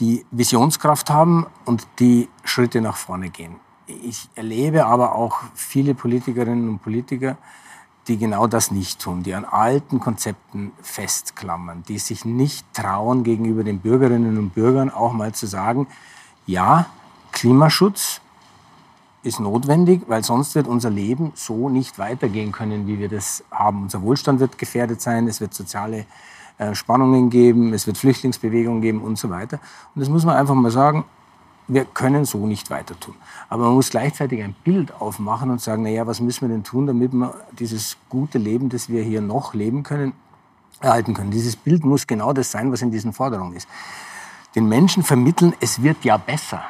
die 0.01 0.27
Visionskraft 0.33 1.09
haben 1.09 1.47
und 1.65 1.87
die 1.99 2.29
Schritte 2.45 2.81
nach 2.81 2.97
vorne 2.97 3.31
gehen 3.31 3.57
ich 4.03 4.29
erlebe 4.35 4.87
aber 4.87 5.15
auch 5.15 5.41
viele 5.55 5.95
Politikerinnen 5.95 6.69
und 6.69 6.83
Politiker, 6.83 7.37
die 8.09 8.19
genau 8.19 8.47
das 8.47 8.71
nicht 8.71 9.01
tun, 9.01 9.23
die 9.23 9.35
an 9.35 9.45
alten 9.45 10.01
Konzepten 10.01 10.73
festklammern, 10.83 11.85
die 11.87 11.99
sich 11.99 12.25
nicht 12.25 12.67
trauen, 12.75 13.23
gegenüber 13.23 13.63
den 13.63 13.79
Bürgerinnen 13.79 14.39
und 14.39 14.51
Bürgern 14.51 14.91
auch 14.91 15.13
mal 15.13 15.33
zu 15.33 15.47
sagen, 15.47 15.87
ja, 16.47 16.87
Klimaschutz 17.31 18.21
ist 19.23 19.39
notwendig, 19.39 20.03
weil 20.09 20.25
sonst 20.25 20.57
wird 20.57 20.67
unser 20.67 20.91
Leben 20.91 21.33
so 21.35 21.69
nicht 21.69 21.99
weitergehen 21.99 22.51
können, 22.51 22.89
wie 22.89 22.99
wir 22.99 23.09
das 23.09 23.45
haben. 23.53 23.83
Unser 23.85 24.03
Wohlstand 24.03 24.41
wird 24.41 24.59
gefährdet 24.59 25.01
sein, 25.01 25.29
es 25.29 25.41
wird 25.41 25.55
soziale 25.55 26.07
äh, 26.59 26.75
Spannungen 26.75 27.31
geben, 27.31 27.73
es 27.73 27.87
wird 27.87 27.99
Flüchtlingsbewegungen 27.99 28.83
geben 28.83 29.01
und 29.01 29.17
so 29.17 29.31
weiter. 29.31 29.61
Und 29.95 30.01
das 30.01 30.09
muss 30.09 30.25
man 30.25 30.37
einfach 30.37 30.55
mal 30.55 30.73
sagen, 30.73 31.05
wir 31.69 31.85
können 31.85 32.25
so 32.25 32.47
nicht 32.47 32.71
weiter 32.71 32.99
tun. 32.99 33.15
Aber 33.49 33.65
man 33.67 33.75
muss 33.75 33.91
gleichzeitig 33.91 34.43
ein 34.43 34.55
Bild 34.65 34.93
aufmachen 35.01 35.51
und 35.51 35.61
sagen, 35.61 35.83
naja, 35.85 36.07
was 36.07 36.21
müssen 36.21 36.43
wir 36.43 36.55
denn 36.55 36.65
tun, 36.65 36.87
damit 36.87 37.13
wir 37.13 37.35
dieses 37.53 37.97
gute 38.09 38.39
Leben, 38.39 38.69
das 38.69 38.89
wir 38.89 39.03
hier 39.03 39.21
noch 39.21 39.55
leben 39.55 39.83
können, 39.83 40.13
erhalten 40.81 41.15
können. 41.15 41.31
Dieses 41.31 41.57
Bild 41.57 41.85
muss 41.85 42.07
genau 42.07 42.33
das 42.33 42.51
sein, 42.51 42.73
was 42.73 42.83
in 42.83 42.91
diesen 42.91 43.13
Forderungen 43.13 43.55
ist. 43.55 43.69
Den 44.55 44.69
Menschen 44.69 45.03
vermitteln, 45.03 45.55
es 45.61 45.83
wird 45.83 46.05
ja 46.05 46.17
besser. 46.17 46.63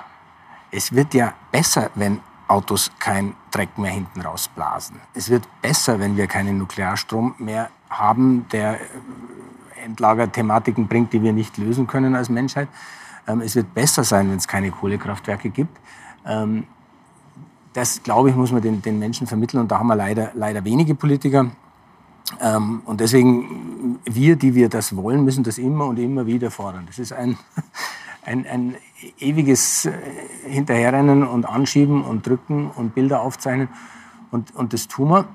Es 0.70 0.92
wird 0.92 1.14
ja 1.14 1.32
besser, 1.50 1.90
wenn 1.94 2.20
Autos 2.48 2.90
kein 2.98 3.34
Dreck 3.50 3.78
mehr 3.78 3.92
hinten 3.92 4.20
rausblasen. 4.20 4.96
Es 5.14 5.30
wird 5.30 5.44
besser, 5.62 5.98
wenn 5.98 6.16
wir 6.16 6.26
keinen 6.26 6.58
Nuklearstrom 6.58 7.34
mehr 7.38 7.70
haben, 7.88 8.46
der 8.52 8.78
Endlagerthematiken 9.84 10.86
bringt, 10.86 11.12
die 11.12 11.22
wir 11.22 11.32
nicht 11.32 11.56
lösen 11.58 11.86
können 11.86 12.14
als 12.14 12.28
Menschheit. 12.28 12.68
Ähm, 13.26 13.40
es 13.40 13.54
wird 13.54 13.72
besser 13.74 14.04
sein, 14.04 14.30
wenn 14.30 14.36
es 14.36 14.48
keine 14.48 14.70
Kohlekraftwerke 14.70 15.50
gibt. 15.50 15.78
Ähm, 16.26 16.64
das, 17.72 18.02
glaube 18.02 18.30
ich, 18.30 18.36
muss 18.36 18.52
man 18.52 18.62
den, 18.62 18.82
den 18.82 18.98
Menschen 18.98 19.26
vermitteln. 19.26 19.60
Und 19.60 19.70
da 19.70 19.78
haben 19.78 19.86
wir 19.86 19.96
leider, 19.96 20.30
leider 20.34 20.64
wenige 20.64 20.94
Politiker. 20.94 21.50
Ähm, 22.40 22.82
und 22.84 23.00
deswegen, 23.00 23.98
wir, 24.04 24.36
die 24.36 24.54
wir 24.54 24.68
das 24.68 24.96
wollen, 24.96 25.24
müssen 25.24 25.44
das 25.44 25.58
immer 25.58 25.86
und 25.86 25.98
immer 25.98 26.26
wieder 26.26 26.50
fordern. 26.50 26.84
Das 26.86 26.98
ist 26.98 27.12
ein, 27.12 27.38
ein, 28.24 28.46
ein 28.46 28.76
ewiges 29.18 29.86
äh, 29.86 29.92
Hinterherrennen 30.44 31.26
und 31.26 31.46
Anschieben 31.46 32.04
und 32.04 32.26
Drücken 32.26 32.70
und 32.70 32.94
Bilder 32.94 33.22
aufzeichnen. 33.22 33.68
Und, 34.30 34.54
und 34.54 34.72
das 34.72 34.88
tun 34.88 35.10
wir. 35.10 35.28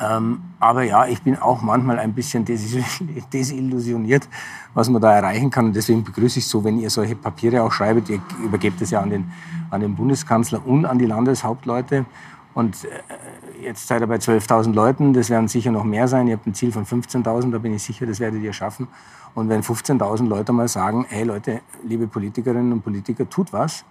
Ähm, 0.00 0.42
aber 0.58 0.82
ja, 0.82 1.06
ich 1.06 1.22
bin 1.22 1.36
auch 1.38 1.60
manchmal 1.62 1.98
ein 1.98 2.14
bisschen 2.14 2.44
desillusioniert, 3.32 4.28
was 4.72 4.88
man 4.88 5.02
da 5.02 5.14
erreichen 5.14 5.50
kann. 5.50 5.66
Und 5.66 5.76
deswegen 5.76 6.04
begrüße 6.04 6.38
ich 6.38 6.46
so, 6.46 6.64
wenn 6.64 6.78
ihr 6.78 6.90
solche 6.90 7.16
Papiere 7.16 7.62
auch 7.62 7.72
schreibt. 7.72 8.08
Ihr 8.08 8.20
übergebt 8.42 8.80
es 8.80 8.90
ja 8.90 9.00
an 9.00 9.10
den, 9.10 9.32
an 9.70 9.80
den 9.80 9.94
Bundeskanzler 9.94 10.66
und 10.66 10.86
an 10.86 10.98
die 10.98 11.06
Landeshauptleute. 11.06 12.06
Und 12.54 12.84
äh, 12.84 13.62
jetzt 13.62 13.86
seid 13.86 14.00
ihr 14.00 14.06
bei 14.06 14.16
12.000 14.16 14.72
Leuten. 14.72 15.12
Das 15.12 15.28
werden 15.28 15.48
sicher 15.48 15.70
noch 15.70 15.84
mehr 15.84 16.08
sein. 16.08 16.28
Ihr 16.28 16.36
habt 16.36 16.46
ein 16.46 16.54
Ziel 16.54 16.72
von 16.72 16.86
15.000. 16.86 17.50
Da 17.50 17.58
bin 17.58 17.74
ich 17.74 17.82
sicher, 17.82 18.06
das 18.06 18.20
werdet 18.20 18.42
ihr 18.42 18.52
schaffen. 18.52 18.88
Und 19.34 19.48
wenn 19.48 19.62
15.000 19.62 20.26
Leute 20.26 20.52
mal 20.52 20.68
sagen, 20.68 21.06
hey 21.08 21.24
Leute, 21.24 21.60
liebe 21.84 22.06
Politikerinnen 22.06 22.72
und 22.72 22.82
Politiker, 22.82 23.28
tut 23.28 23.52
was, 23.52 23.84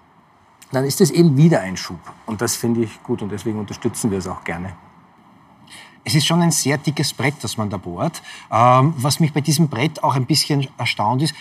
dann 0.71 0.85
ist 0.85 0.99
das 1.01 1.11
eben 1.11 1.37
wieder 1.37 1.61
ein 1.61 1.77
Schub. 1.77 1.99
Und 2.25 2.41
das 2.41 2.55
finde 2.55 2.81
ich 2.81 3.01
gut 3.03 3.21
und 3.21 3.31
deswegen 3.31 3.59
unterstützen 3.59 4.11
wir 4.11 4.17
es 4.17 4.27
auch 4.27 4.43
gerne. 4.43 4.73
Es 6.03 6.15
ist 6.15 6.25
schon 6.25 6.41
ein 6.41 6.51
sehr 6.51 6.77
dickes 6.77 7.13
Brett, 7.13 7.35
das 7.41 7.57
man 7.57 7.69
da 7.69 7.77
bohrt. 7.77 8.21
Ähm, 8.51 8.93
was 8.97 9.19
mich 9.19 9.33
bei 9.33 9.41
diesem 9.41 9.67
Brett 9.67 10.03
auch 10.03 10.15
ein 10.15 10.25
bisschen 10.25 10.67
erstaunt 10.77 11.21
ist, 11.21 11.35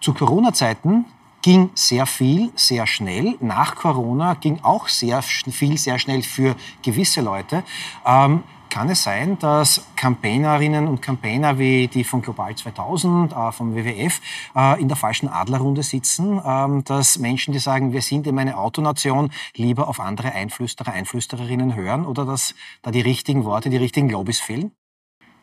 zu 0.00 0.14
Corona-Zeiten 0.14 1.04
ging 1.42 1.70
sehr 1.74 2.06
viel, 2.06 2.52
sehr 2.54 2.86
schnell. 2.86 3.36
Nach 3.40 3.74
Corona 3.74 4.34
ging 4.34 4.60
auch 4.62 4.88
sehr 4.88 5.22
viel, 5.22 5.76
sehr 5.76 5.98
schnell 5.98 6.22
für 6.22 6.54
gewisse 6.82 7.20
Leute. 7.20 7.64
Ähm, 8.06 8.44
kann 8.72 8.88
es 8.88 9.02
sein, 9.02 9.38
dass 9.38 9.86
Campaignerinnen 9.96 10.88
und 10.88 11.02
Campaigner 11.02 11.58
wie 11.58 11.88
die 11.88 12.04
von 12.04 12.22
Global 12.22 12.54
2000, 12.54 13.30
äh, 13.30 13.52
vom 13.52 13.74
WWF, 13.76 14.22
äh, 14.56 14.80
in 14.80 14.88
der 14.88 14.96
falschen 14.96 15.28
Adlerrunde 15.28 15.82
sitzen? 15.82 16.40
Ähm, 16.42 16.82
dass 16.84 17.18
Menschen, 17.18 17.52
die 17.52 17.58
sagen, 17.58 17.92
wir 17.92 18.00
sind 18.00 18.26
eben 18.26 18.38
eine 18.38 18.56
Autonation, 18.56 19.30
lieber 19.56 19.88
auf 19.88 20.00
andere 20.00 20.32
Einflüsterer, 20.32 20.90
Einflüstererinnen 20.90 21.74
hören? 21.74 22.06
Oder 22.06 22.24
dass 22.24 22.54
da 22.80 22.90
die 22.90 23.02
richtigen 23.02 23.44
Worte, 23.44 23.68
die 23.68 23.76
richtigen 23.76 24.08
Lobbys 24.08 24.40
fehlen? 24.40 24.72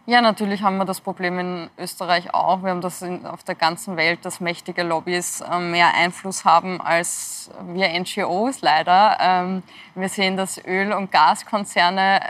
Ja, 0.08 0.22
natürlich 0.22 0.64
haben 0.64 0.78
wir 0.78 0.86
das 0.86 1.00
Problem 1.00 1.38
in 1.38 1.70
Österreich 1.78 2.34
auch. 2.34 2.64
Wir 2.64 2.72
haben 2.72 2.82
das 2.82 3.04
in, 3.04 3.28
auf 3.28 3.44
der 3.44 3.54
ganzen 3.54 3.96
Welt, 3.96 4.26
dass 4.26 4.40
mächtige 4.40 4.82
Lobbys 4.82 5.42
äh, 5.42 5.60
mehr 5.60 5.94
Einfluss 5.94 6.46
haben 6.46 6.82
als 6.82 7.52
wir 7.68 7.90
NGOs 7.90 8.62
leider. 8.62 9.18
Ähm, 9.20 9.62
wir 9.94 10.10
sehen, 10.10 10.36
dass 10.36 10.58
Öl- 10.66 10.94
und 10.94 11.12
Gaskonzerne 11.12 12.22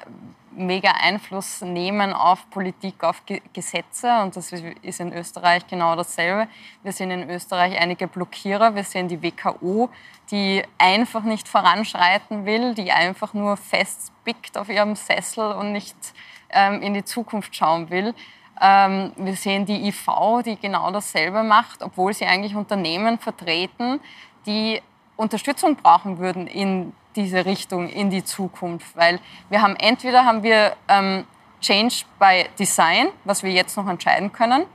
mega 0.59 0.91
Einfluss 0.91 1.61
nehmen 1.61 2.13
auf 2.13 2.49
Politik, 2.49 3.03
auf 3.03 3.23
Gesetze. 3.53 4.21
Und 4.21 4.35
das 4.35 4.51
ist 4.51 4.99
in 4.99 5.13
Österreich 5.13 5.65
genau 5.67 5.95
dasselbe. 5.95 6.47
Wir 6.83 6.91
sehen 6.91 7.11
in 7.11 7.29
Österreich 7.29 7.79
einige 7.79 8.07
Blockierer. 8.07 8.75
Wir 8.75 8.83
sehen 8.83 9.07
die 9.07 9.21
WKO, 9.23 9.89
die 10.31 10.63
einfach 10.77 11.23
nicht 11.23 11.47
voranschreiten 11.47 12.45
will, 12.45 12.75
die 12.75 12.91
einfach 12.91 13.33
nur 13.33 13.57
festpickt 13.57 14.57
auf 14.57 14.69
ihrem 14.69 14.95
Sessel 14.95 15.53
und 15.53 15.71
nicht 15.71 15.95
ähm, 16.49 16.81
in 16.81 16.93
die 16.93 17.05
Zukunft 17.05 17.55
schauen 17.55 17.89
will. 17.89 18.13
Ähm, 18.61 19.13
wir 19.15 19.35
sehen 19.35 19.65
die 19.65 19.87
IV, 19.87 20.43
die 20.45 20.57
genau 20.57 20.91
dasselbe 20.91 21.43
macht, 21.43 21.81
obwohl 21.81 22.13
sie 22.13 22.25
eigentlich 22.25 22.55
Unternehmen 22.55 23.17
vertreten, 23.17 23.99
die 24.45 24.81
Unterstützung 25.15 25.75
brauchen 25.75 26.17
würden 26.17 26.47
in 26.47 26.93
diese 27.19 27.45
Richtung 27.45 27.89
in 27.89 28.09
die 28.09 28.23
Zukunft, 28.23 28.95
weil 28.95 29.19
wir 29.49 29.61
haben 29.61 29.75
entweder 29.75 30.25
haben 30.25 30.43
wir 30.43 30.75
ähm, 30.87 31.25
Change 31.61 32.05
by 32.17 32.45
Design, 32.57 33.09
was 33.25 33.43
wir 33.43 33.51
jetzt 33.51 33.75
noch 33.77 33.87
entscheiden 33.87 34.31
können, 34.31 34.65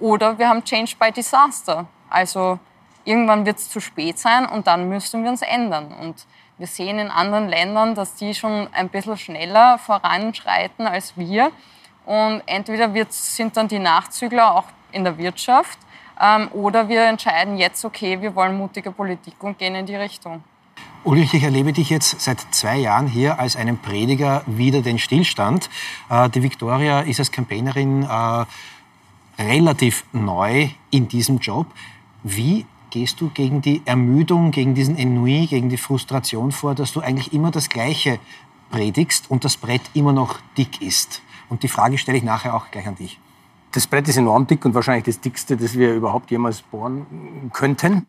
oder 0.00 0.38
wir 0.38 0.48
haben 0.48 0.64
Change 0.64 0.96
by 0.98 1.12
Disaster. 1.12 1.86
Also 2.10 2.58
irgendwann 3.04 3.46
wird 3.46 3.58
es 3.58 3.70
zu 3.70 3.80
spät 3.80 4.18
sein 4.18 4.46
und 4.46 4.66
dann 4.66 4.88
müssen 4.88 5.22
wir 5.22 5.30
uns 5.30 5.42
ändern. 5.42 5.94
Und 6.00 6.26
wir 6.58 6.66
sehen 6.66 6.98
in 6.98 7.10
anderen 7.10 7.48
Ländern, 7.48 7.94
dass 7.94 8.14
die 8.14 8.34
schon 8.34 8.68
ein 8.72 8.88
bisschen 8.88 9.16
schneller 9.16 9.78
voranschreiten 9.78 10.86
als 10.86 11.16
wir. 11.16 11.52
Und 12.04 12.42
entweder 12.46 12.92
wird, 12.94 13.12
sind 13.12 13.56
dann 13.56 13.68
die 13.68 13.78
Nachzügler 13.78 14.56
auch 14.56 14.64
in 14.90 15.04
der 15.04 15.16
Wirtschaft 15.18 15.78
ähm, 16.20 16.48
oder 16.52 16.88
wir 16.88 17.04
entscheiden 17.04 17.56
jetzt, 17.56 17.84
okay, 17.84 18.20
wir 18.20 18.34
wollen 18.34 18.56
mutige 18.56 18.90
Politik 18.90 19.34
und 19.40 19.58
gehen 19.58 19.74
in 19.74 19.86
die 19.86 19.96
Richtung. 19.96 20.42
Ulrich, 21.04 21.34
ich 21.34 21.42
erlebe 21.42 21.72
dich 21.72 21.90
jetzt 21.90 22.20
seit 22.20 22.38
zwei 22.52 22.76
Jahren 22.76 23.08
hier 23.08 23.40
als 23.40 23.56
einen 23.56 23.76
Prediger 23.78 24.44
wieder 24.46 24.82
den 24.82 25.00
Stillstand. 25.00 25.68
Äh, 26.08 26.30
die 26.30 26.44
Victoria 26.44 27.00
ist 27.00 27.18
als 27.18 27.32
Campaignerin 27.32 28.04
äh, 28.04 28.44
relativ 29.36 30.04
neu 30.12 30.68
in 30.92 31.08
diesem 31.08 31.38
Job. 31.38 31.66
Wie 32.22 32.66
gehst 32.90 33.20
du 33.20 33.30
gegen 33.30 33.62
die 33.62 33.82
Ermüdung, 33.84 34.52
gegen 34.52 34.74
diesen 34.74 34.96
Ennui, 34.96 35.48
gegen 35.48 35.68
die 35.70 35.76
Frustration 35.76 36.52
vor, 36.52 36.76
dass 36.76 36.92
du 36.92 37.00
eigentlich 37.00 37.32
immer 37.32 37.50
das 37.50 37.68
Gleiche 37.68 38.20
predigst 38.70 39.28
und 39.28 39.44
das 39.44 39.56
Brett 39.56 39.82
immer 39.94 40.12
noch 40.12 40.38
dick 40.56 40.80
ist? 40.82 41.20
Und 41.48 41.64
die 41.64 41.68
Frage 41.68 41.98
stelle 41.98 42.18
ich 42.18 42.24
nachher 42.24 42.54
auch 42.54 42.70
gleich 42.70 42.86
an 42.86 42.94
dich. 42.94 43.18
Das 43.72 43.88
Brett 43.88 44.06
ist 44.06 44.18
enorm 44.18 44.46
dick 44.46 44.64
und 44.64 44.74
wahrscheinlich 44.74 45.04
das 45.04 45.18
dickste, 45.18 45.56
das 45.56 45.76
wir 45.76 45.94
überhaupt 45.94 46.30
jemals 46.30 46.62
bohren 46.62 47.50
könnten. 47.52 48.06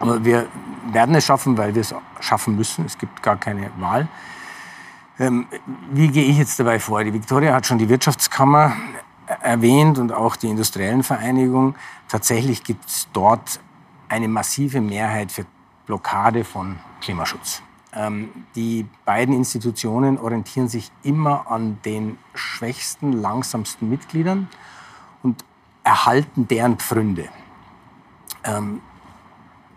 Aber 0.00 0.24
wir 0.24 0.48
werden 0.92 1.14
es 1.14 1.24
schaffen, 1.24 1.56
weil 1.56 1.74
wir 1.74 1.82
es 1.82 1.94
schaffen 2.18 2.56
müssen. 2.56 2.84
Es 2.86 2.98
gibt 2.98 3.22
gar 3.22 3.36
keine 3.36 3.70
Wahl. 3.78 4.08
Ähm, 5.18 5.46
wie 5.92 6.08
gehe 6.08 6.24
ich 6.24 6.38
jetzt 6.38 6.58
dabei 6.58 6.80
vor? 6.80 7.04
Die 7.04 7.12
Viktoria 7.12 7.54
hat 7.54 7.66
schon 7.66 7.78
die 7.78 7.88
Wirtschaftskammer 7.88 8.72
erwähnt 9.42 9.98
und 9.98 10.12
auch 10.12 10.34
die 10.36 10.48
industriellen 10.48 11.02
Vereinigungen. 11.02 11.76
Tatsächlich 12.08 12.64
gibt 12.64 12.86
es 12.86 13.08
dort 13.12 13.60
eine 14.08 14.26
massive 14.26 14.80
Mehrheit 14.80 15.30
für 15.30 15.44
Blockade 15.86 16.44
von 16.44 16.78
Klimaschutz. 17.00 17.62
Ähm, 17.92 18.30
die 18.54 18.86
beiden 19.04 19.34
Institutionen 19.34 20.18
orientieren 20.18 20.68
sich 20.68 20.90
immer 21.02 21.50
an 21.50 21.78
den 21.84 22.18
schwächsten, 22.34 23.12
langsamsten 23.12 23.90
Mitgliedern 23.90 24.48
und 25.22 25.44
erhalten 25.84 26.48
deren 26.48 26.76
Pfründe. 26.78 27.28
Ähm, 28.44 28.80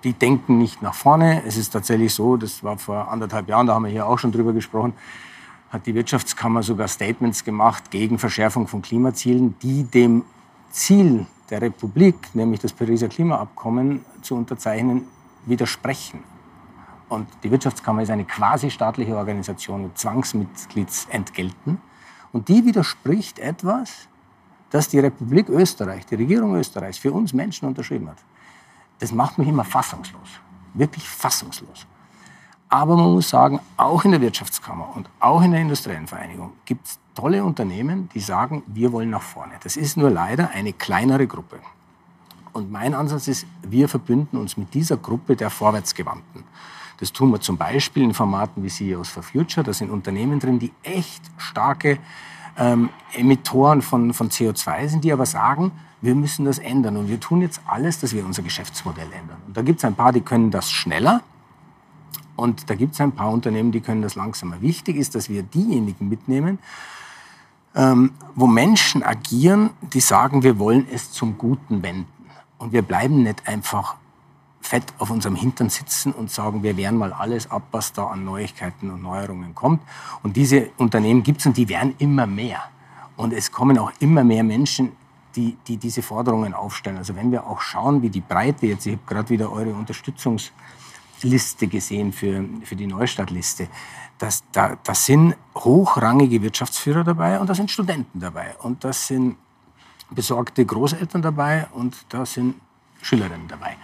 die 0.04 0.14
denken 0.14 0.58
nicht 0.58 0.82
nach 0.82 0.94
vorne. 0.94 1.44
Es 1.46 1.58
ist 1.58 1.72
tatsächlich 1.72 2.14
so, 2.14 2.38
das 2.38 2.64
war 2.64 2.78
vor 2.78 3.10
anderthalb 3.10 3.48
Jahren, 3.48 3.68
da 3.68 3.76
haben 3.76 3.86
wir 3.86 3.92
hier 3.92 4.06
auch 4.06 4.20
schon 4.20 4.32
drüber 4.32 4.54
gesprochen, 4.54 4.94
hat 5.70 5.86
die 5.86 5.96
Wirtschaftskammer 5.96 6.62
sogar 6.62 6.88
Statements 6.88 7.44
gemacht 7.44 7.90
gegen 7.90 8.20
Verschärfung 8.20 8.68
von 8.68 8.82
Klimazielen, 8.82 9.56
die 9.62 9.84
dem 9.84 10.24
Ziel 10.72 11.26
der 11.50 11.62
Republik, 11.62 12.16
nämlich 12.34 12.60
das 12.60 12.74
Pariser 12.74 13.08
Klimaabkommen 13.08 14.06
zu 14.22 14.36
unterzeichnen, 14.36 15.08
widersprechen. 15.46 16.24
Und 17.10 17.28
die 17.44 17.52
Wirtschaftskammer 17.52 18.02
ist 18.02 18.10
eine 18.10 18.26
quasi 18.26 18.70
staatliche 18.70 19.16
Organisation 19.16 19.84
mit 19.84 19.98
Zwangsmitgliedsentgelten. 19.98 21.80
Und 22.32 22.48
die 22.50 22.66
widerspricht 22.66 23.40
etwas, 23.40 24.08
das 24.72 24.88
die 24.88 25.00
Republik 25.00 25.50
Österreich, 25.50 26.06
die 26.08 26.16
Regierung 26.16 26.56
Österreichs 26.56 26.98
für 26.98 27.12
uns 27.12 27.34
Menschen 27.34 27.68
unterschrieben 27.68 28.10
hat. 28.10 28.18
Das 29.04 29.12
macht 29.12 29.38
mich 29.38 29.50
immer 29.50 29.66
fassungslos. 29.66 30.30
Wirklich 30.74 31.06
fassungslos. 31.06 31.86
Aber 32.70 32.96
man 32.96 33.12
muss 33.12 33.28
sagen, 33.28 33.60
auch 33.76 34.06
in 34.06 34.12
der 34.12 34.22
Wirtschaftskammer 34.22 34.96
und 34.96 35.10
auch 35.20 35.42
in 35.42 35.52
der 35.52 35.60
industriellen 35.60 36.08
Vereinigung 36.08 36.54
gibt 36.64 36.88
es 36.88 37.00
tolle 37.14 37.44
Unternehmen, 37.44 38.08
die 38.14 38.22
sagen, 38.22 38.64
wir 38.66 38.94
wollen 38.94 39.10
nach 39.10 39.22
vorne. 39.22 39.56
Das 39.62 39.76
ist 39.76 39.98
nur 39.98 40.10
leider 40.10 40.52
eine 40.52 40.72
kleinere 40.72 41.28
Gruppe. 41.28 41.60
Und 42.54 42.72
mein 42.72 42.94
Ansatz 42.94 43.28
ist, 43.28 43.46
wir 43.62 43.90
verbünden 43.90 44.40
uns 44.40 44.56
mit 44.56 44.74
dieser 44.74 44.96
Gruppe 44.96 45.36
der 45.36 45.50
Vorwärtsgewandten. 45.50 46.46
Das 47.02 47.12
tun 47.12 47.30
wir 47.32 47.42
zum 47.42 47.58
Beispiel 47.58 48.04
in 48.04 48.14
Formaten 48.14 48.64
wie 48.64 48.70
CEOs 48.70 49.10
for 49.10 49.22
Future. 49.22 49.66
Da 49.66 49.74
sind 49.74 49.92
Unternehmen 49.92 50.40
drin, 50.40 50.60
die 50.60 50.72
echt 50.82 51.24
starke 51.36 52.00
ähm, 52.58 52.90
Emittoren 53.14 53.82
von, 53.82 54.14
von 54.14 54.30
CO2 54.30 54.88
sind, 54.88 55.04
die 55.04 55.12
aber 55.12 55.26
sagen, 55.26 55.72
wir 56.02 56.16
müssen 56.16 56.46
das 56.46 56.60
ändern. 56.60 56.98
Und 56.98 57.08
wir 57.08 57.20
tun 57.20 57.42
jetzt 57.42 57.62
alles, 57.66 58.00
dass 58.00 58.14
wir 58.14 58.26
unser 58.26 58.44
Geschäftsmodell 58.44 59.12
ändern. 59.12 59.38
Und 59.48 59.56
da 59.56 59.62
gibt 59.62 59.80
es 59.80 59.86
ein 59.86 59.96
paar, 59.96 60.12
die 60.12 60.22
können 60.22 60.52
das 60.52 60.70
schneller. 60.70 61.22
Und 62.36 62.70
da 62.70 62.76
gibt 62.76 62.94
es 62.94 63.02
ein 63.02 63.12
paar 63.12 63.32
Unternehmen, 63.32 63.72
die 63.72 63.82
können 63.82 64.02
das 64.02 64.16
langsamer. 64.16 64.62
Wichtig 64.62 64.98
ist, 64.98 65.16
dass 65.16 65.30
wir 65.30 65.44
diejenigen 65.44 66.10
mitnehmen, 66.10 66.60
ähm, 67.76 68.12
wo 68.36 68.48
Menschen 68.48 69.04
agieren, 69.04 69.72
die 69.82 70.00
sagen, 70.00 70.44
wir 70.44 70.60
wollen 70.60 70.88
es 70.92 71.12
zum 71.12 71.38
Guten 71.38 71.84
wenden. 71.84 72.08
Und 72.58 72.72
wir 72.72 72.82
bleiben 72.82 73.24
nicht 73.24 73.48
einfach 73.48 73.96
fett 74.64 74.94
auf 74.98 75.12
unserem 75.12 75.36
Hintern 75.36 75.70
sitzen 75.70 76.14
und 76.14 76.32
sagen, 76.32 76.64
wir 76.64 76.78
wehren 76.78 76.98
mal 76.98 77.14
alles 77.14 77.52
ab, 77.52 77.64
was 77.72 77.94
da 77.94 78.08
an 78.08 78.24
Neuigkeiten 78.24 78.90
und 78.90 79.04
Neuerungen 79.04 79.54
kommt. 79.54 79.82
Und 80.24 80.38
diese 80.38 80.70
Unternehmen 80.78 81.22
gibt 81.22 81.42
es 81.42 81.46
und 81.46 81.58
die 81.58 81.68
werden 81.70 81.96
immer 82.00 82.26
mehr. 82.26 82.64
Und 83.18 83.34
es 83.34 83.52
kommen 83.52 83.78
auch 83.78 83.92
immer 84.00 84.24
mehr 84.24 84.44
Menschen, 84.44 84.94
die, 85.36 85.58
die 85.68 85.78
diese 85.78 86.02
Forderungen 86.02 86.54
aufstellen. 86.54 86.98
Also 86.98 87.16
wenn 87.16 87.32
wir 87.32 87.46
auch 87.46 87.62
schauen, 87.62 88.02
wie 88.02 88.10
die 88.10 88.22
Breite 88.22 88.68
jetzt, 88.68 88.86
ich 88.86 88.94
habe 88.94 89.04
gerade 89.06 89.30
wieder 89.30 89.52
eure 89.52 89.74
Unterstützungsliste 89.74 91.68
gesehen 91.68 92.14
für, 92.14 92.46
für 92.64 92.76
die 92.76 92.88
Neustadtliste, 92.88 93.68
das, 94.18 94.44
da, 94.52 94.78
das 94.84 95.06
sind 95.06 95.36
hochrangige 95.56 96.42
Wirtschaftsführer 96.42 97.04
dabei 97.04 97.40
und 97.40 97.50
da 97.50 97.56
sind 97.56 97.70
Studenten 97.70 98.20
dabei 98.20 98.56
und 98.60 98.84
das 98.84 99.08
sind 99.08 99.36
besorgte 100.12 100.66
Großeltern 100.66 101.22
dabei 101.22 101.68
und 101.74 101.98
da 102.10 102.26
sind 102.26 102.56
Schülerinnen 103.02 103.48
dabei. 103.48 103.76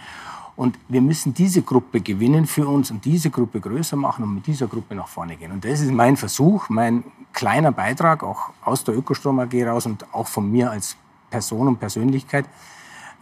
Und 0.56 0.78
wir 0.88 1.00
müssen 1.00 1.32
diese 1.32 1.62
Gruppe 1.62 2.00
gewinnen 2.00 2.46
für 2.46 2.66
uns 2.68 2.90
und 2.90 3.04
diese 3.04 3.30
Gruppe 3.30 3.60
größer 3.60 3.96
machen 3.96 4.24
und 4.24 4.34
mit 4.34 4.46
dieser 4.46 4.66
Gruppe 4.66 4.94
nach 4.94 5.08
vorne 5.08 5.36
gehen. 5.36 5.52
Und 5.52 5.64
das 5.64 5.80
ist 5.80 5.90
mein 5.90 6.16
Versuch, 6.16 6.68
mein 6.68 7.04
kleiner 7.32 7.72
Beitrag, 7.72 8.22
auch 8.22 8.50
aus 8.64 8.84
der 8.84 8.96
Ökostrom 8.96 9.38
AG 9.38 9.54
raus 9.66 9.86
und 9.86 10.12
auch 10.12 10.26
von 10.26 10.50
mir 10.50 10.70
als 10.70 10.96
Person 11.30 11.68
und 11.68 11.78
Persönlichkeit, 11.78 12.44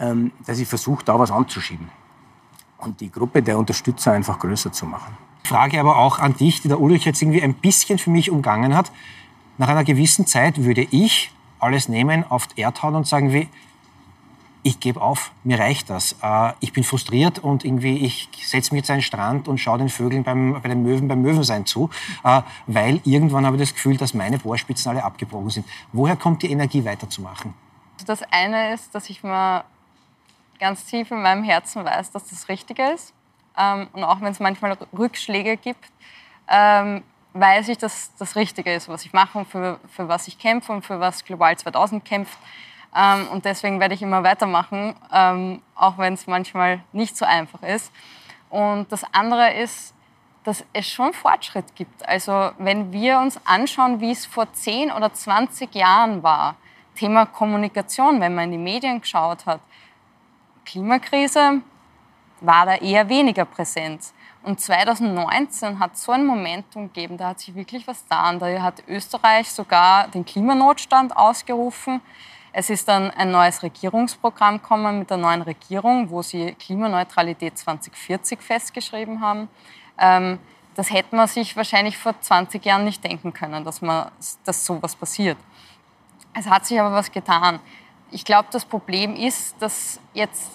ähm, 0.01 0.33
dass 0.47 0.59
ich 0.59 0.69
versuche, 0.69 1.05
da 1.05 1.19
was 1.19 1.31
anzuschieben. 1.31 1.89
Und 2.79 3.01
die 3.01 3.11
Gruppe 3.11 3.43
der 3.43 3.59
Unterstützer 3.59 4.13
einfach 4.13 4.39
größer 4.39 4.73
zu 4.73 4.87
machen. 4.87 5.17
Frage 5.45 5.81
aber 5.81 5.97
auch 5.97 6.19
an 6.19 6.35
dich, 6.35 6.61
die 6.61 6.69
der 6.69 6.81
Ulrich 6.81 7.05
jetzt 7.05 7.23
irgendwie 7.23 7.43
ein 7.43 7.55
bisschen 7.55 7.99
für 7.99 8.11
mich 8.11 8.31
umgangen 8.31 8.77
hat. 8.77 8.93
Nach 9.57 9.69
einer 9.69 9.85
gewissen 9.85 10.27
Zeit 10.27 10.63
würde 10.63 10.87
ich 10.91 11.33
alles 11.59 11.89
nehmen, 11.89 12.25
auf 12.29 12.47
die 12.47 12.61
Erde 12.61 12.83
hauen 12.83 12.95
und 12.95 13.07
sagen, 13.07 13.33
wie, 13.33 13.49
ich 14.63 14.81
gebe 14.81 15.01
auf, 15.01 15.31
mir 15.45 15.59
reicht 15.59 15.91
das. 15.91 16.17
Äh, 16.23 16.53
ich 16.61 16.73
bin 16.73 16.85
frustriert 16.85 17.39
und 17.39 17.65
irgendwie 17.65 18.05
ich 18.05 18.29
setze 18.43 18.75
mich 18.75 18.83
jetzt 18.83 18.91
an 18.91 18.97
den 18.97 19.03
Strand 19.03 19.49
und 19.49 19.59
schaue 19.59 19.79
den 19.79 19.89
Vögeln 19.89 20.25
beim, 20.25 20.61
bei 20.61 20.69
den 20.69 20.83
Möwen 20.83 21.09
beim 21.09 21.23
Möwensein 21.23 21.67
zu, 21.67 21.91
äh, 22.25 22.43
weil 22.67 23.01
irgendwann 23.05 23.47
habe 23.47 23.57
ich 23.57 23.63
das 23.63 23.75
Gefühl, 23.75 23.97
dass 23.97 24.15
meine 24.15 24.39
Bohrspitzen 24.39 24.91
alle 24.91 25.05
abgebrochen 25.05 25.51
sind. 25.51 25.67
Woher 25.93 26.17
kommt 26.17 26.43
die 26.43 26.51
Energie 26.51 26.85
weiterzumachen? 26.85 27.55
Das 28.07 28.23
eine 28.31 28.73
ist, 28.75 28.95
dass 28.95 29.11
ich 29.11 29.23
mir 29.23 29.65
ganz 30.59 30.85
tief 30.85 31.11
in 31.11 31.23
meinem 31.23 31.45
Herzen 31.45 31.85
weiß, 31.85 32.11
dass 32.11 32.29
das 32.29 32.49
Richtige 32.49 32.83
ist. 32.91 33.13
Ähm, 33.57 33.89
und 33.93 34.05
auch 34.05 34.21
wenn 34.21 34.33
es 34.33 34.41
manchmal 34.41 34.77
Rückschläge 34.97 35.57
gibt, 35.57 35.91
ähm, 36.49 37.03
weiß 37.35 37.69
ich, 37.69 37.79
dass 37.79 38.15
das 38.17 38.37
Richtige 38.37 38.73
ist, 38.73 38.89
was 38.89 39.05
ich 39.05 39.13
mache 39.13 39.39
und 39.39 39.49
für, 39.49 39.79
für 39.89 40.09
was 40.09 40.29
ich 40.29 40.39
kämpfe 40.39 40.73
und 40.73 40.85
für 40.85 41.01
was 41.01 41.25
Global 41.25 41.57
2000 41.57 42.05
kämpft. 42.05 42.39
Ähm, 42.95 43.29
und 43.29 43.45
deswegen 43.45 43.81
werde 43.81 43.95
ich 43.95 44.03
immer 44.03 44.23
weitermachen, 44.23 44.95
ähm, 45.13 45.63
auch 45.75 45.99
wenn 45.99 46.15
es 46.15 46.27
manchmal 46.27 46.81
nicht 46.93 47.17
so 47.17 47.25
einfach 47.25 47.63
ist. 47.63 47.93
Und 48.51 48.91
das 48.91 49.03
andere 49.13 49.55
ist, 49.55 49.95
dass 50.45 50.65
es 50.73 50.89
schon 50.89 51.13
Fortschritt 51.13 51.75
gibt. 51.75 52.09
Also 52.09 52.53
wenn 52.59 52.93
wir 52.93 53.19
uns 53.19 53.39
anschauen, 53.45 54.01
wie 54.01 54.13
es 54.13 54.25
vor 54.25 54.51
10 54.53 54.91
oder 54.91 55.13
20 55.13 55.75
Jahren 55.75 56.23
war, 56.23 56.57
Thema 56.95 57.27
Kommunikation, 57.27 58.21
wenn 58.21 58.35
man 58.35 58.45
in 58.45 58.53
die 58.53 58.59
Medien 58.59 59.01
geschaut 59.01 59.45
hat, 59.47 59.61
Klimakrise 60.65 61.61
war 62.41 62.67
da 62.67 62.77
eher 62.77 63.09
weniger 63.09 63.45
präsent. 63.45 64.13
Und 64.43 64.61
2019 64.61 65.79
hat 65.79 65.97
so 65.97 66.13
ein 66.13 66.25
Momentum 66.25 66.93
gegeben, 66.93 67.17
da 67.17 67.29
hat 67.29 67.41
sich 67.41 67.55
wirklich 67.55 67.87
was 67.87 68.03
getan. 68.03 68.39
Da 68.39 68.63
hat 68.63 68.83
Österreich 68.89 69.51
sogar 69.51 70.09
den 70.09 70.25
Klimanotstand 70.25 71.17
ausgerufen. 71.17 72.01
Es 72.61 72.71
ist 72.71 72.89
dann 72.89 73.13
ein 73.13 73.31
neues 73.31 73.63
Regierungsprogramm 73.63 74.61
gekommen 74.61 74.99
mit 74.99 75.11
der 75.11 75.17
neuen 75.17 75.43
Regierung, 75.43 76.11
wo 76.11 76.23
sie 76.23 76.57
Klimaneutralität 76.59 77.57
2040 77.57 78.43
festgeschrieben 78.43 79.21
haben. 79.21 79.49
Ähm, 79.97 80.41
das 80.75 80.91
hätte 80.91 81.15
man 81.15 81.29
sich 81.29 81.57
wahrscheinlich 81.57 81.97
vor 81.97 82.21
20 82.21 82.65
Jahren 82.65 82.85
nicht 82.85 83.05
denken 83.05 83.33
können, 83.33 83.65
dass, 83.65 83.81
man, 83.81 84.11
dass 84.45 84.67
sowas 84.67 84.97
passiert. 84.97 85.39
Es 86.37 86.47
hat 86.51 86.67
sich 86.67 86.81
aber 86.81 86.93
was 86.93 87.13
getan. 87.13 87.61
Ich 88.11 88.25
glaube, 88.25 88.49
das 88.51 88.65
Problem 88.65 89.15
ist, 89.15 89.55
dass 89.63 90.01
jetzt 90.13 90.51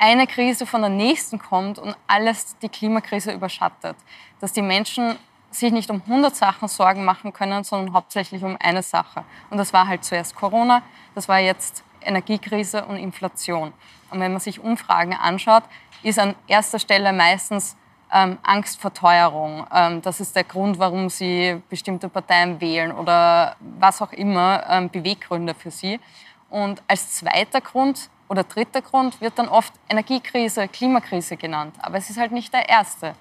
eine 0.00 0.26
Krise 0.26 0.66
von 0.66 0.80
der 0.80 0.90
nächsten 0.90 1.38
kommt 1.38 1.78
und 1.78 1.96
alles 2.08 2.58
die 2.58 2.68
Klimakrise 2.68 3.30
überschattet. 3.30 3.94
Dass 4.40 4.52
die 4.52 4.62
Menschen 4.62 5.14
sich 5.54 5.72
nicht 5.72 5.90
um 5.90 6.02
100 6.06 6.34
Sachen 6.34 6.68
Sorgen 6.68 7.04
machen 7.04 7.32
können, 7.32 7.64
sondern 7.64 7.94
hauptsächlich 7.94 8.42
um 8.42 8.56
eine 8.60 8.82
Sache. 8.82 9.24
Und 9.50 9.58
das 9.58 9.72
war 9.72 9.86
halt 9.86 10.04
zuerst 10.04 10.34
Corona, 10.34 10.82
das 11.14 11.28
war 11.28 11.38
jetzt 11.38 11.84
Energiekrise 12.02 12.84
und 12.84 12.96
Inflation. 12.96 13.72
Und 14.10 14.20
wenn 14.20 14.32
man 14.32 14.40
sich 14.40 14.60
Umfragen 14.60 15.14
anschaut, 15.14 15.64
ist 16.02 16.18
an 16.18 16.34
erster 16.46 16.78
Stelle 16.78 17.12
meistens 17.12 17.76
ähm, 18.12 18.38
Angst 18.42 18.80
vor 18.80 18.92
Teuerung. 18.92 19.66
Ähm, 19.72 20.02
das 20.02 20.20
ist 20.20 20.36
der 20.36 20.44
Grund, 20.44 20.78
warum 20.78 21.08
sie 21.08 21.60
bestimmte 21.68 22.08
Parteien 22.08 22.60
wählen 22.60 22.92
oder 22.92 23.56
was 23.78 24.02
auch 24.02 24.12
immer, 24.12 24.64
ähm, 24.68 24.90
Beweggründe 24.90 25.54
für 25.54 25.70
sie. 25.70 25.98
Und 26.50 26.82
als 26.86 27.12
zweiter 27.12 27.60
Grund 27.60 28.10
oder 28.28 28.44
dritter 28.44 28.82
Grund 28.82 29.20
wird 29.20 29.38
dann 29.38 29.48
oft 29.48 29.72
Energiekrise, 29.88 30.68
Klimakrise 30.68 31.36
genannt. 31.36 31.74
Aber 31.80 31.98
es 31.98 32.10
ist 32.10 32.18
halt 32.18 32.32
nicht 32.32 32.52
der 32.52 32.68
erste. 32.68 33.14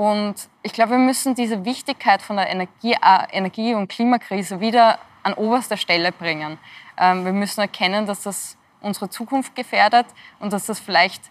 Und 0.00 0.48
ich 0.62 0.72
glaube, 0.72 0.92
wir 0.92 0.98
müssen 0.98 1.34
diese 1.34 1.62
Wichtigkeit 1.66 2.22
von 2.22 2.36
der 2.36 2.48
Energie, 2.48 2.94
äh, 2.94 3.36
Energie- 3.36 3.74
und 3.74 3.88
Klimakrise 3.88 4.58
wieder 4.58 4.98
an 5.22 5.34
oberster 5.34 5.76
Stelle 5.76 6.10
bringen. 6.10 6.56
Ähm, 6.96 7.26
wir 7.26 7.34
müssen 7.34 7.60
erkennen, 7.60 8.06
dass 8.06 8.22
das 8.22 8.56
unsere 8.80 9.10
Zukunft 9.10 9.54
gefährdet 9.54 10.06
und 10.38 10.54
dass 10.54 10.64
das 10.64 10.80
vielleicht 10.80 11.22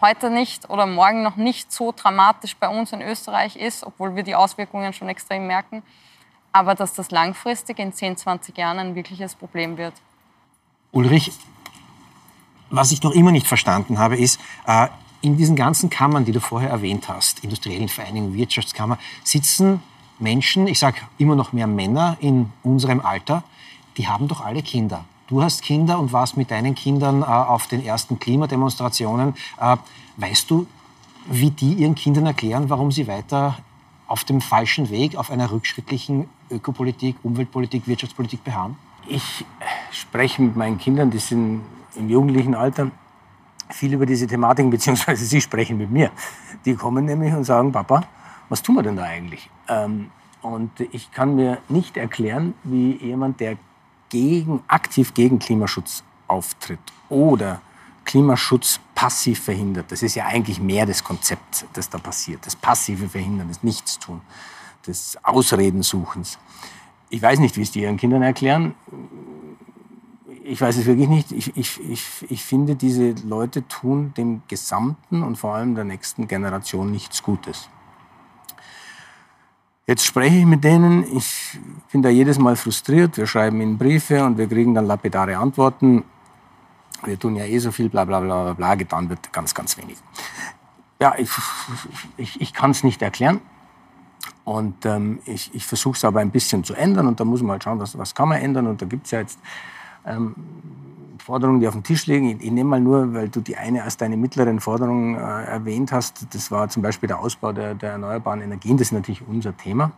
heute 0.00 0.28
nicht 0.28 0.68
oder 0.68 0.86
morgen 0.86 1.22
noch 1.22 1.36
nicht 1.36 1.70
so 1.70 1.92
dramatisch 1.92 2.56
bei 2.56 2.66
uns 2.66 2.90
in 2.92 3.00
Österreich 3.00 3.54
ist, 3.54 3.86
obwohl 3.86 4.16
wir 4.16 4.24
die 4.24 4.34
Auswirkungen 4.34 4.92
schon 4.92 5.08
extrem 5.08 5.46
merken, 5.46 5.84
aber 6.50 6.74
dass 6.74 6.94
das 6.94 7.12
langfristig 7.12 7.78
in 7.78 7.92
10, 7.92 8.16
20 8.16 8.58
Jahren 8.58 8.80
ein 8.80 8.96
wirkliches 8.96 9.36
Problem 9.36 9.76
wird. 9.76 9.94
Ulrich, 10.90 11.30
was 12.70 12.90
ich 12.90 13.04
noch 13.04 13.12
immer 13.12 13.30
nicht 13.30 13.46
verstanden 13.46 14.00
habe, 14.00 14.16
ist, 14.16 14.40
äh, 14.66 14.88
in 15.22 15.36
diesen 15.36 15.56
ganzen 15.56 15.90
Kammern, 15.90 16.24
die 16.24 16.32
du 16.32 16.40
vorher 16.40 16.70
erwähnt 16.70 17.08
hast, 17.08 17.44
industriellen 17.44 17.88
Vereinigung, 17.88 18.34
Wirtschaftskammer, 18.34 18.98
sitzen 19.22 19.82
Menschen, 20.18 20.66
ich 20.66 20.78
sage 20.78 20.98
immer 21.18 21.34
noch 21.34 21.52
mehr 21.52 21.66
Männer 21.66 22.16
in 22.20 22.52
unserem 22.62 23.00
Alter, 23.00 23.42
die 23.96 24.08
haben 24.08 24.28
doch 24.28 24.44
alle 24.44 24.62
Kinder. 24.62 25.04
Du 25.28 25.42
hast 25.42 25.62
Kinder 25.62 25.98
und 25.98 26.12
warst 26.12 26.36
mit 26.36 26.50
deinen 26.50 26.74
Kindern 26.74 27.22
äh, 27.22 27.24
auf 27.24 27.66
den 27.66 27.84
ersten 27.84 28.18
Klimademonstrationen. 28.18 29.34
Äh, 29.60 29.76
weißt 30.16 30.50
du, 30.50 30.66
wie 31.26 31.50
die 31.50 31.74
ihren 31.74 31.94
Kindern 31.94 32.26
erklären, 32.26 32.68
warum 32.68 32.90
sie 32.90 33.06
weiter 33.06 33.58
auf 34.08 34.24
dem 34.24 34.40
falschen 34.40 34.90
Weg, 34.90 35.16
auf 35.16 35.30
einer 35.30 35.50
rückschrittlichen 35.52 36.28
Ökopolitik, 36.50 37.16
Umweltpolitik, 37.22 37.86
Wirtschaftspolitik 37.86 38.42
beharren? 38.42 38.76
Ich 39.06 39.44
spreche 39.92 40.42
mit 40.42 40.56
meinen 40.56 40.78
Kindern, 40.78 41.10
die 41.10 41.18
sind 41.18 41.62
im 41.94 42.10
jugendlichen 42.10 42.54
Alter, 42.54 42.90
viel 43.72 43.92
über 43.92 44.06
diese 44.06 44.26
Thematiken, 44.26 44.70
beziehungsweise 44.70 45.24
sie 45.24 45.40
sprechen 45.40 45.78
mit 45.78 45.90
mir. 45.90 46.10
Die 46.64 46.74
kommen 46.74 47.04
nämlich 47.04 47.32
und 47.34 47.44
sagen, 47.44 47.72
Papa, 47.72 48.02
was 48.48 48.62
tun 48.62 48.76
wir 48.76 48.82
denn 48.82 48.96
da 48.96 49.04
eigentlich? 49.04 49.50
Ähm, 49.68 50.10
und 50.42 50.80
ich 50.92 51.12
kann 51.12 51.34
mir 51.36 51.58
nicht 51.68 51.96
erklären, 51.96 52.54
wie 52.64 52.92
jemand, 52.96 53.40
der 53.40 53.56
gegen, 54.08 54.62
aktiv 54.66 55.14
gegen 55.14 55.38
Klimaschutz 55.38 56.02
auftritt 56.26 56.80
oder 57.08 57.60
Klimaschutz 58.04 58.80
passiv 58.94 59.44
verhindert, 59.44 59.92
das 59.92 60.02
ist 60.02 60.14
ja 60.14 60.26
eigentlich 60.26 60.60
mehr 60.60 60.86
das 60.86 61.04
Konzept, 61.04 61.66
das 61.74 61.88
da 61.88 61.98
passiert. 61.98 62.44
Das 62.44 62.56
passive 62.56 63.08
Verhindern, 63.08 63.48
das 63.48 63.62
Nichtstun, 63.62 64.20
des 64.86 65.18
Ausredensuchens. 65.22 66.38
Ich 67.10 67.20
weiß 67.20 67.38
nicht, 67.38 67.56
wie 67.56 67.62
es 67.62 67.70
die 67.70 67.82
ihren 67.82 67.96
Kindern 67.96 68.22
erklären 68.22 68.74
ich 70.50 70.60
weiß 70.60 70.76
es 70.78 70.86
wirklich 70.86 71.08
nicht. 71.08 71.30
Ich, 71.32 71.56
ich, 71.56 71.80
ich, 71.88 72.26
ich 72.28 72.44
finde, 72.44 72.74
diese 72.74 73.14
Leute 73.24 73.66
tun 73.68 74.12
dem 74.16 74.42
Gesamten 74.48 75.22
und 75.22 75.36
vor 75.36 75.54
allem 75.54 75.76
der 75.76 75.84
nächsten 75.84 76.26
Generation 76.26 76.90
nichts 76.90 77.22
Gutes. 77.22 77.68
Jetzt 79.86 80.04
spreche 80.04 80.36
ich 80.36 80.46
mit 80.46 80.64
denen, 80.64 81.04
ich 81.16 81.58
bin 81.90 82.02
da 82.02 82.08
jedes 82.08 82.38
Mal 82.38 82.56
frustriert, 82.56 83.16
wir 83.16 83.26
schreiben 83.26 83.60
ihnen 83.60 83.78
Briefe 83.78 84.24
und 84.24 84.38
wir 84.38 84.46
kriegen 84.48 84.74
dann 84.74 84.86
lapidare 84.86 85.36
Antworten. 85.36 86.04
Wir 87.04 87.18
tun 87.18 87.36
ja 87.36 87.44
eh 87.44 87.58
so 87.58 87.72
viel, 87.72 87.88
bla 87.88 88.04
bla 88.04 88.20
bla 88.20 88.42
bla, 88.44 88.52
bla 88.52 88.74
getan 88.74 89.08
wird 89.08 89.32
ganz, 89.32 89.54
ganz 89.54 89.78
wenig. 89.78 89.98
Ja, 91.00 91.14
ich, 91.16 91.30
ich, 92.16 92.40
ich 92.40 92.52
kann 92.52 92.72
es 92.72 92.84
nicht 92.84 93.02
erklären. 93.02 93.40
Und 94.44 94.84
ähm, 94.84 95.20
ich, 95.26 95.54
ich 95.54 95.64
versuche 95.64 95.96
es 95.96 96.04
aber 96.04 96.20
ein 96.20 96.30
bisschen 96.30 96.64
zu 96.64 96.74
ändern 96.74 97.06
und 97.06 97.20
da 97.20 97.24
muss 97.24 97.40
man 97.40 97.52
halt 97.52 97.64
schauen, 97.64 97.78
was, 97.78 97.96
was 97.96 98.14
kann 98.14 98.28
man 98.28 98.40
ändern. 98.40 98.66
Und 98.66 98.82
da 98.82 98.86
gibt 98.86 99.06
es 99.06 99.12
ja 99.12 99.20
jetzt 99.20 99.38
ähm, 100.06 100.34
Forderungen, 101.18 101.60
die 101.60 101.68
auf 101.68 101.74
dem 101.74 101.82
Tisch 101.82 102.06
liegen. 102.06 102.28
Ich, 102.28 102.42
ich, 102.42 102.50
nehme 102.50 102.70
mal 102.70 102.80
nur, 102.80 103.14
weil 103.14 103.28
du 103.28 103.40
die 103.40 103.56
eine 103.56 103.84
als 103.84 103.96
deine 103.96 104.16
mittleren 104.16 104.60
Forderungen 104.60 105.14
äh, 105.14 105.18
erwähnt 105.18 105.92
hast. 105.92 106.34
Das 106.34 106.50
war 106.50 106.68
zum 106.68 106.82
Beispiel 106.82 107.06
der 107.06 107.20
Ausbau 107.20 107.52
der, 107.52 107.74
der 107.74 107.92
erneuerbaren 107.92 108.40
Energien. 108.40 108.76
Das 108.76 108.88
ist 108.88 108.92
natürlich 108.92 109.22
unser 109.26 109.56
Thema. 109.56 109.92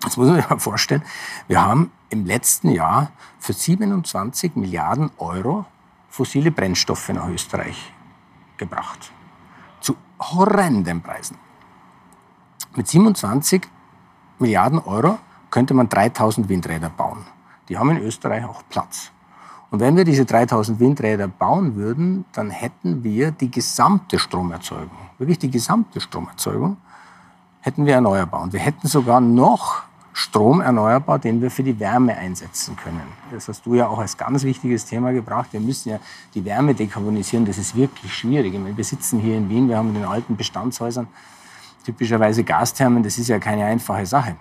Das 0.00 0.16
muss 0.16 0.26
man 0.28 0.36
sich 0.36 0.48
mal 0.48 0.58
vorstellen. 0.58 1.02
Wir 1.48 1.62
haben 1.62 1.90
im 2.10 2.26
letzten 2.26 2.70
Jahr 2.70 3.10
für 3.38 3.52
27 3.52 4.56
Milliarden 4.56 5.10
Euro 5.18 5.64
fossile 6.08 6.50
Brennstoffe 6.50 7.08
nach 7.08 7.28
Österreich 7.28 7.92
gebracht. 8.56 9.10
Zu 9.80 9.96
horrenden 10.20 11.02
Preisen. 11.02 11.36
Mit 12.76 12.86
27 12.86 13.66
Milliarden 14.38 14.78
Euro 14.78 15.18
könnte 15.50 15.74
man 15.74 15.88
3000 15.88 16.48
Windräder 16.48 16.90
bauen. 16.90 17.24
Die 17.68 17.78
haben 17.78 17.90
in 17.90 17.98
Österreich 17.98 18.44
auch 18.44 18.62
Platz. 18.68 19.10
Und 19.74 19.80
wenn 19.80 19.96
wir 19.96 20.04
diese 20.04 20.24
3000 20.24 20.78
Windräder 20.78 21.26
bauen 21.26 21.74
würden, 21.74 22.26
dann 22.32 22.50
hätten 22.50 23.02
wir 23.02 23.32
die 23.32 23.50
gesamte 23.50 24.20
Stromerzeugung, 24.20 24.96
wirklich 25.18 25.40
die 25.40 25.50
gesamte 25.50 26.00
Stromerzeugung, 26.00 26.76
hätten 27.60 27.84
wir 27.84 27.94
erneuerbar. 27.94 28.42
Und 28.42 28.52
wir 28.52 28.60
hätten 28.60 28.86
sogar 28.86 29.20
noch 29.20 29.82
Strom 30.12 30.60
erneuerbar, 30.60 31.18
den 31.18 31.42
wir 31.42 31.50
für 31.50 31.64
die 31.64 31.80
Wärme 31.80 32.16
einsetzen 32.16 32.76
können. 32.76 33.02
Das 33.32 33.48
hast 33.48 33.66
du 33.66 33.74
ja 33.74 33.88
auch 33.88 33.98
als 33.98 34.16
ganz 34.16 34.44
wichtiges 34.44 34.84
Thema 34.84 35.12
gebracht. 35.12 35.48
Wir 35.50 35.58
müssen 35.58 35.88
ja 35.88 35.98
die 36.34 36.44
Wärme 36.44 36.76
dekarbonisieren. 36.76 37.44
Das 37.44 37.58
ist 37.58 37.74
wirklich 37.74 38.14
schwierig. 38.14 38.54
Wir 38.76 38.84
sitzen 38.84 39.18
hier 39.18 39.36
in 39.36 39.48
Wien, 39.48 39.68
wir 39.68 39.76
haben 39.76 39.88
in 39.88 39.94
den 39.94 40.04
alten 40.04 40.36
Bestandshäusern 40.36 41.08
typischerweise 41.84 42.44
Gasthermen. 42.44 43.02
Das 43.02 43.18
ist 43.18 43.26
ja 43.26 43.40
keine 43.40 43.64
einfache 43.64 44.06
Sache. 44.06 44.36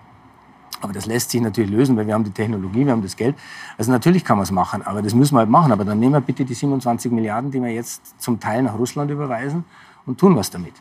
Aber 0.84 0.92
das 0.92 1.06
lässt 1.06 1.32
sich 1.32 1.40
natürlich 1.40 1.72
lösen, 1.72 1.96
weil 1.96 2.08
wir 2.08 2.14
haben 2.14 2.26
die 2.26 2.32
Technologie, 2.32 2.86
wir 2.86 2.92
haben 2.92 3.02
das 3.02 3.16
Geld. 3.16 3.36
Also 3.78 3.90
natürlich 3.90 4.26
kann 4.26 4.38
man 4.38 4.44
es 4.44 4.52
machen, 4.52 4.82
aber 4.82 5.02
das 5.02 5.14
müssen 5.14 5.34
wir 5.36 5.40
halt 5.40 5.50
machen. 5.50 5.72
Aber 5.72 5.86
dann 5.86 5.98
nehmen 5.98 6.12
wir 6.12 6.22
bitte 6.22 6.44
die 6.44 6.54
27 6.54 7.10
Milliarden, 7.10 7.52
die 7.52 7.62
wir 7.62 7.72
jetzt 7.72 8.22
zum 8.22 8.40
Teil 8.40 8.64
nach 8.64 8.78
Russland 8.78 9.10
überweisen 9.10 9.64
und 10.06 10.20
tun 10.20 10.36
was 10.36 10.50
damit. 10.50 10.74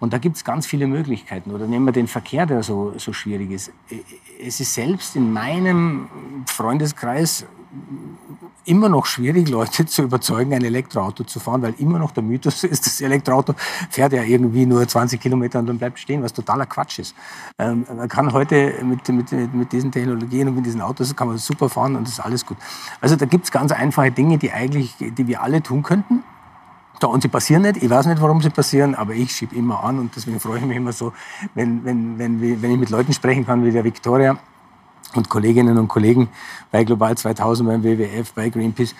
Und 0.00 0.12
da 0.12 0.18
gibt 0.18 0.36
es 0.36 0.44
ganz 0.44 0.66
viele 0.66 0.86
Möglichkeiten. 0.86 1.50
Oder 1.50 1.66
nehmen 1.66 1.86
wir 1.86 1.92
den 1.92 2.08
Verkehr, 2.08 2.44
der 2.44 2.62
so, 2.62 2.92
so 2.98 3.14
schwierig 3.14 3.50
ist. 3.50 3.72
Es 4.38 4.60
ist 4.60 4.74
selbst 4.74 5.16
in 5.16 5.32
meinem 5.32 6.08
Freundeskreis 6.46 7.46
immer 8.64 8.88
noch 8.88 9.06
schwierig, 9.06 9.48
Leute 9.48 9.86
zu 9.86 10.02
überzeugen, 10.02 10.52
ein 10.52 10.62
Elektroauto 10.62 11.24
zu 11.24 11.40
fahren, 11.40 11.62
weil 11.62 11.74
immer 11.78 11.98
noch 11.98 12.10
der 12.10 12.22
Mythos 12.22 12.64
ist, 12.64 12.86
das 12.86 13.00
Elektroauto 13.00 13.54
fährt 13.90 14.12
ja 14.12 14.22
irgendwie 14.22 14.66
nur 14.66 14.86
20 14.86 15.20
Kilometer 15.20 15.58
und 15.58 15.66
dann 15.66 15.78
bleibt 15.78 15.98
stehen, 15.98 16.22
was 16.22 16.32
totaler 16.32 16.66
Quatsch 16.66 16.98
ist. 16.98 17.14
Ähm, 17.58 17.86
man 17.94 18.08
kann 18.08 18.32
heute 18.32 18.74
mit, 18.82 19.08
mit, 19.08 19.54
mit 19.54 19.72
diesen 19.72 19.90
Technologien 19.90 20.48
und 20.48 20.56
mit 20.56 20.66
diesen 20.66 20.80
Autos 20.80 21.14
kann 21.16 21.28
man 21.28 21.38
super 21.38 21.68
fahren 21.68 21.96
und 21.96 22.06
das 22.06 22.14
ist 22.14 22.20
alles 22.20 22.44
gut. 22.44 22.58
Also 23.00 23.16
da 23.16 23.26
gibt 23.26 23.44
es 23.44 23.50
ganz 23.50 23.72
einfache 23.72 24.10
Dinge, 24.10 24.38
die 24.38 24.52
eigentlich, 24.52 24.96
die 24.98 25.26
wir 25.26 25.42
alle 25.42 25.62
tun 25.62 25.82
könnten. 25.82 26.22
Da, 27.00 27.06
und 27.06 27.22
sie 27.22 27.28
passieren 27.28 27.62
nicht. 27.62 27.82
Ich 27.82 27.88
weiß 27.88 28.06
nicht, 28.06 28.20
warum 28.20 28.42
sie 28.42 28.50
passieren, 28.50 28.94
aber 28.96 29.14
ich 29.14 29.30
schiebe 29.30 29.54
immer 29.54 29.84
an 29.84 30.00
und 30.00 30.16
deswegen 30.16 30.40
freue 30.40 30.58
ich 30.58 30.64
mich 30.64 30.76
immer 30.76 30.92
so, 30.92 31.12
wenn, 31.54 31.84
wenn, 31.84 32.18
wenn, 32.18 32.40
wenn 32.40 32.72
ich 32.72 32.78
mit 32.78 32.90
Leuten 32.90 33.12
sprechen 33.12 33.46
kann 33.46 33.64
wie 33.64 33.70
der 33.70 33.84
Victoria, 33.84 34.36
und 35.14 35.28
Kolleginnen 35.28 35.78
und 35.78 35.88
Kollegen 35.88 36.28
bei 36.70 36.84
Global 36.84 37.16
2000, 37.16 37.68
beim 37.68 37.82
WWF, 37.82 38.32
bei 38.32 38.48
Greenpeace, 38.48 38.94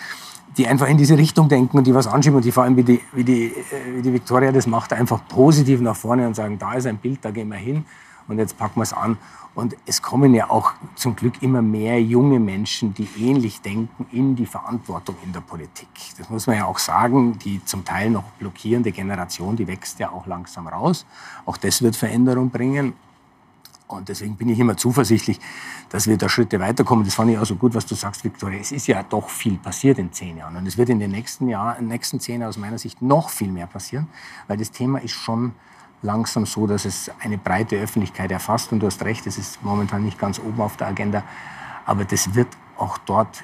die 0.56 0.66
einfach 0.66 0.88
in 0.88 0.96
diese 0.96 1.16
Richtung 1.16 1.48
denken 1.48 1.78
und 1.78 1.86
die 1.86 1.94
was 1.94 2.06
anschieben 2.06 2.36
und 2.36 2.44
die 2.44 2.52
vor 2.52 2.64
allem, 2.64 2.76
wie 2.76 2.82
die, 2.82 3.00
wie 3.12 3.24
die, 3.24 3.46
äh, 3.46 3.96
wie 3.96 4.02
die 4.02 4.12
Victoria 4.12 4.50
das 4.52 4.66
macht, 4.66 4.92
einfach 4.92 5.20
positiv 5.28 5.80
nach 5.80 5.96
vorne 5.96 6.26
und 6.26 6.34
sagen, 6.34 6.58
da 6.58 6.74
ist 6.74 6.86
ein 6.86 6.96
Bild, 6.96 7.24
da 7.24 7.30
gehen 7.30 7.48
wir 7.48 7.58
hin 7.58 7.84
und 8.26 8.38
jetzt 8.38 8.56
packen 8.58 8.80
wir 8.80 8.84
es 8.84 8.92
an. 8.92 9.16
Und 9.54 9.76
es 9.86 10.02
kommen 10.02 10.34
ja 10.34 10.50
auch 10.50 10.72
zum 10.94 11.16
Glück 11.16 11.42
immer 11.42 11.62
mehr 11.62 12.00
junge 12.00 12.38
Menschen, 12.38 12.94
die 12.94 13.08
ähnlich 13.18 13.60
denken, 13.60 14.06
in 14.12 14.36
die 14.36 14.46
Verantwortung 14.46 15.16
in 15.24 15.32
der 15.32 15.40
Politik. 15.40 15.88
Das 16.16 16.30
muss 16.30 16.46
man 16.46 16.56
ja 16.56 16.66
auch 16.66 16.78
sagen, 16.78 17.38
die 17.40 17.64
zum 17.64 17.84
Teil 17.84 18.10
noch 18.10 18.22
blockierende 18.38 18.92
Generation, 18.92 19.56
die 19.56 19.66
wächst 19.66 19.98
ja 19.98 20.10
auch 20.10 20.26
langsam 20.26 20.68
raus. 20.68 21.06
Auch 21.44 21.56
das 21.56 21.82
wird 21.82 21.96
Veränderung 21.96 22.50
bringen. 22.50 22.92
Und 23.88 24.10
deswegen 24.10 24.36
bin 24.36 24.50
ich 24.50 24.58
immer 24.58 24.76
zuversichtlich, 24.76 25.40
dass 25.88 26.06
wir 26.06 26.18
da 26.18 26.28
Schritte 26.28 26.60
weiterkommen. 26.60 27.04
Das 27.04 27.14
fand 27.14 27.30
ich 27.30 27.38
auch 27.38 27.46
so 27.46 27.56
gut, 27.56 27.74
was 27.74 27.86
du 27.86 27.94
sagst, 27.94 28.22
Viktoria. 28.22 28.60
Es 28.60 28.70
ist 28.70 28.86
ja 28.86 29.02
doch 29.02 29.30
viel 29.30 29.56
passiert 29.56 29.98
in 29.98 30.12
zehn 30.12 30.36
Jahren. 30.36 30.56
Und 30.56 30.66
es 30.66 30.76
wird 30.76 30.90
in 30.90 31.00
den 31.00 31.10
nächsten 31.10 31.48
Jahren, 31.48 31.76
in 31.78 31.84
den 31.84 31.88
nächsten 31.88 32.20
zehn 32.20 32.40
Jahren 32.40 32.50
aus 32.50 32.58
meiner 32.58 32.78
Sicht 32.78 33.00
noch 33.00 33.30
viel 33.30 33.50
mehr 33.50 33.66
passieren, 33.66 34.06
weil 34.46 34.58
das 34.58 34.70
Thema 34.70 34.98
ist 35.00 35.12
schon 35.12 35.52
langsam 36.02 36.46
so, 36.46 36.66
dass 36.66 36.84
es 36.84 37.10
eine 37.20 37.38
breite 37.38 37.76
Öffentlichkeit 37.76 38.30
erfasst. 38.30 38.72
Und 38.72 38.80
du 38.80 38.86
hast 38.86 39.02
recht, 39.04 39.26
es 39.26 39.38
ist 39.38 39.62
momentan 39.64 40.04
nicht 40.04 40.18
ganz 40.18 40.38
oben 40.38 40.60
auf 40.60 40.76
der 40.76 40.88
Agenda. 40.88 41.24
Aber 41.86 42.04
das 42.04 42.34
wird 42.34 42.48
auch 42.76 42.98
dort 42.98 43.42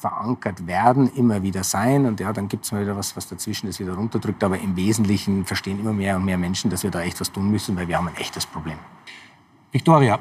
verankert 0.00 0.66
werden, 0.66 1.10
immer 1.14 1.42
wieder 1.42 1.64
sein. 1.64 2.04
Und 2.06 2.20
ja, 2.20 2.32
dann 2.32 2.48
gibt 2.48 2.66
es 2.66 2.72
mal 2.72 2.82
wieder 2.82 2.96
was, 2.96 3.16
was 3.16 3.28
dazwischen 3.28 3.68
das 3.68 3.78
wieder 3.78 3.94
runterdrückt. 3.94 4.42
Aber 4.44 4.58
im 4.58 4.76
Wesentlichen 4.76 5.46
verstehen 5.46 5.80
immer 5.80 5.92
mehr 5.92 6.16
und 6.16 6.24
mehr 6.24 6.36
Menschen, 6.36 6.70
dass 6.70 6.82
wir 6.82 6.90
da 6.90 7.00
echt 7.00 7.20
was 7.20 7.32
tun 7.32 7.50
müssen, 7.50 7.76
weil 7.76 7.88
wir 7.88 7.96
haben 7.96 8.08
ein 8.08 8.16
echtes 8.16 8.44
Problem. 8.44 8.76
Victoria, 9.74 10.20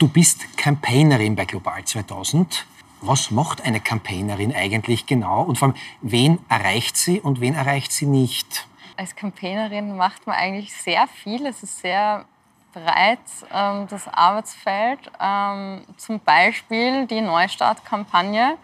du 0.00 0.08
bist 0.08 0.58
Campaignerin 0.58 1.36
bei 1.36 1.44
Global 1.44 1.84
2000. 1.84 2.66
Was 3.02 3.30
macht 3.30 3.64
eine 3.64 3.78
Campaignerin 3.78 4.52
eigentlich 4.52 5.06
genau 5.06 5.42
und 5.42 5.56
vor 5.56 5.68
allem, 5.68 5.76
wen 6.00 6.40
erreicht 6.48 6.96
sie 6.96 7.20
und 7.20 7.40
wen 7.40 7.54
erreicht 7.54 7.92
sie 7.92 8.06
nicht? 8.06 8.66
Als 8.96 9.14
Campaignerin 9.14 9.96
macht 9.96 10.26
man 10.26 10.34
eigentlich 10.34 10.74
sehr 10.74 11.06
viel. 11.06 11.46
Es 11.46 11.62
ist 11.62 11.78
sehr 11.78 12.24
breit, 12.72 13.20
ähm, 13.52 13.86
das 13.88 14.08
Arbeitsfeld. 14.08 15.08
Ähm, 15.20 15.82
zum 15.96 16.18
Beispiel 16.18 17.06
die 17.06 17.20
Neustart-Kampagne. 17.20 18.56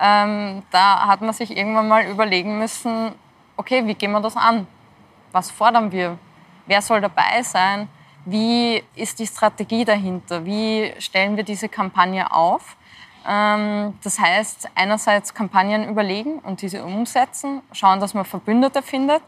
Ähm, 0.00 0.62
da 0.70 1.06
hat 1.06 1.20
man 1.20 1.34
sich 1.34 1.54
irgendwann 1.54 1.86
mal 1.86 2.06
überlegen 2.06 2.58
müssen, 2.58 3.12
okay, 3.58 3.86
wie 3.86 3.94
gehen 3.94 4.12
wir 4.12 4.22
das 4.22 4.38
an? 4.38 4.66
Was 5.32 5.50
fordern 5.50 5.92
wir? 5.92 6.18
Wer 6.64 6.80
soll 6.80 7.02
dabei 7.02 7.42
sein? 7.42 7.90
Wie 8.26 8.82
ist 8.96 9.18
die 9.18 9.26
Strategie 9.26 9.84
dahinter? 9.84 10.44
Wie 10.44 10.92
stellen 10.98 11.36
wir 11.36 11.44
diese 11.44 11.68
Kampagne 11.68 12.30
auf? 12.30 12.76
Ähm, 13.26 13.98
das 14.02 14.18
heißt, 14.18 14.68
einerseits 14.74 15.32
Kampagnen 15.32 15.88
überlegen 15.88 16.38
und 16.40 16.62
diese 16.62 16.84
umsetzen, 16.84 17.62
schauen, 17.72 18.00
dass 18.00 18.14
man 18.14 18.24
Verbündete 18.24 18.82
findet, 18.82 19.22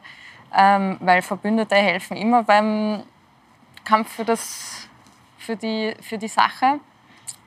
ähm, 0.55 0.99
weil 1.01 1.23
Verbündete 1.23 1.75
helfen 1.75 2.17
immer 2.17 2.43
beim 2.43 3.03
Kampf 3.85 4.13
für, 4.13 4.25
das, 4.25 4.89
für, 5.39 5.57
die, 5.57 5.95
für 6.01 6.19
die 6.19 6.29
Sache. 6.29 6.81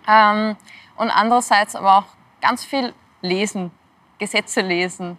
Ähm, 0.07 0.55
und 0.97 1.09
andererseits 1.09 1.75
aber 1.75 1.99
auch 1.99 2.05
ganz 2.41 2.63
viel 2.63 2.93
lesen, 3.21 3.71
Gesetze 4.17 4.61
lesen, 4.61 5.17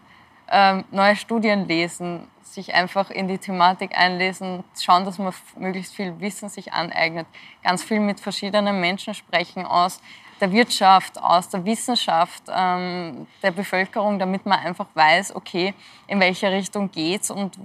neue 0.92 1.16
Studien 1.16 1.66
lesen, 1.66 2.28
sich 2.46 2.74
einfach 2.74 3.10
in 3.10 3.28
die 3.28 3.38
Thematik 3.38 3.96
einlesen, 3.96 4.64
schauen, 4.78 5.04
dass 5.04 5.18
man 5.18 5.32
möglichst 5.56 5.94
viel 5.94 6.18
Wissen 6.20 6.48
sich 6.48 6.72
aneignet, 6.72 7.26
ganz 7.62 7.82
viel 7.82 8.00
mit 8.00 8.20
verschiedenen 8.20 8.80
Menschen 8.80 9.14
sprechen 9.14 9.66
aus 9.66 10.00
der 10.40 10.52
Wirtschaft, 10.52 11.20
aus 11.20 11.48
der 11.48 11.64
Wissenschaft, 11.64 12.42
ähm, 12.54 13.26
der 13.42 13.50
Bevölkerung, 13.50 14.18
damit 14.18 14.44
man 14.44 14.58
einfach 14.58 14.86
weiß, 14.94 15.34
okay, 15.34 15.74
in 16.06 16.20
welche 16.20 16.50
Richtung 16.50 16.90
geht's 16.90 17.30
und 17.30 17.58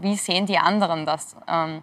wie 0.00 0.16
sehen 0.16 0.46
die 0.46 0.58
anderen 0.58 1.04
das. 1.06 1.36
Ähm, 1.48 1.82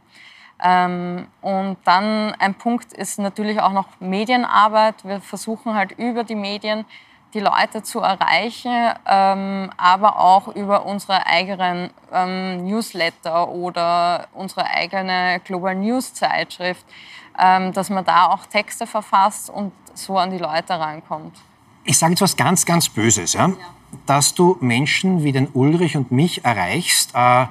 ähm, 0.61 1.27
und 1.41 1.77
dann 1.85 2.33
ein 2.35 2.55
Punkt 2.55 2.93
ist 2.93 3.19
natürlich 3.19 3.59
auch 3.61 3.71
noch 3.71 3.87
Medienarbeit. 3.99 5.05
Wir 5.05 5.21
versuchen 5.21 5.73
halt 5.73 5.91
über 5.93 6.23
die 6.23 6.35
Medien 6.35 6.85
die 7.33 7.39
Leute 7.39 7.83
zu 7.83 7.99
erreichen, 7.99 8.93
ähm, 9.05 9.69
aber 9.77 10.19
auch 10.19 10.47
über 10.49 10.85
unsere 10.85 11.25
eigenen 11.27 11.91
ähm, 12.11 12.65
Newsletter 12.65 13.49
oder 13.49 14.27
unsere 14.33 14.65
eigene 14.65 15.39
Global 15.43 15.75
News 15.75 16.13
Zeitschrift, 16.13 16.85
ähm, 17.37 17.71
dass 17.73 17.89
man 17.89 18.03
da 18.03 18.27
auch 18.27 18.45
Texte 18.47 18.87
verfasst 18.87 19.49
und 19.49 19.71
so 19.93 20.17
an 20.17 20.31
die 20.31 20.37
Leute 20.37 20.79
rankommt. 20.79 21.35
Ich 21.83 21.97
sage 21.97 22.13
jetzt 22.13 22.21
was 22.21 22.35
ganz, 22.35 22.65
ganz 22.65 22.89
Böses, 22.89 23.33
ja? 23.33 23.47
ja. 23.47 23.55
dass 24.05 24.33
du 24.33 24.57
Menschen 24.59 25.23
wie 25.23 25.31
den 25.31 25.49
Ulrich 25.53 25.97
und 25.97 26.11
mich 26.11 26.43
erreichst, 26.43 27.11
äh, 27.13 27.45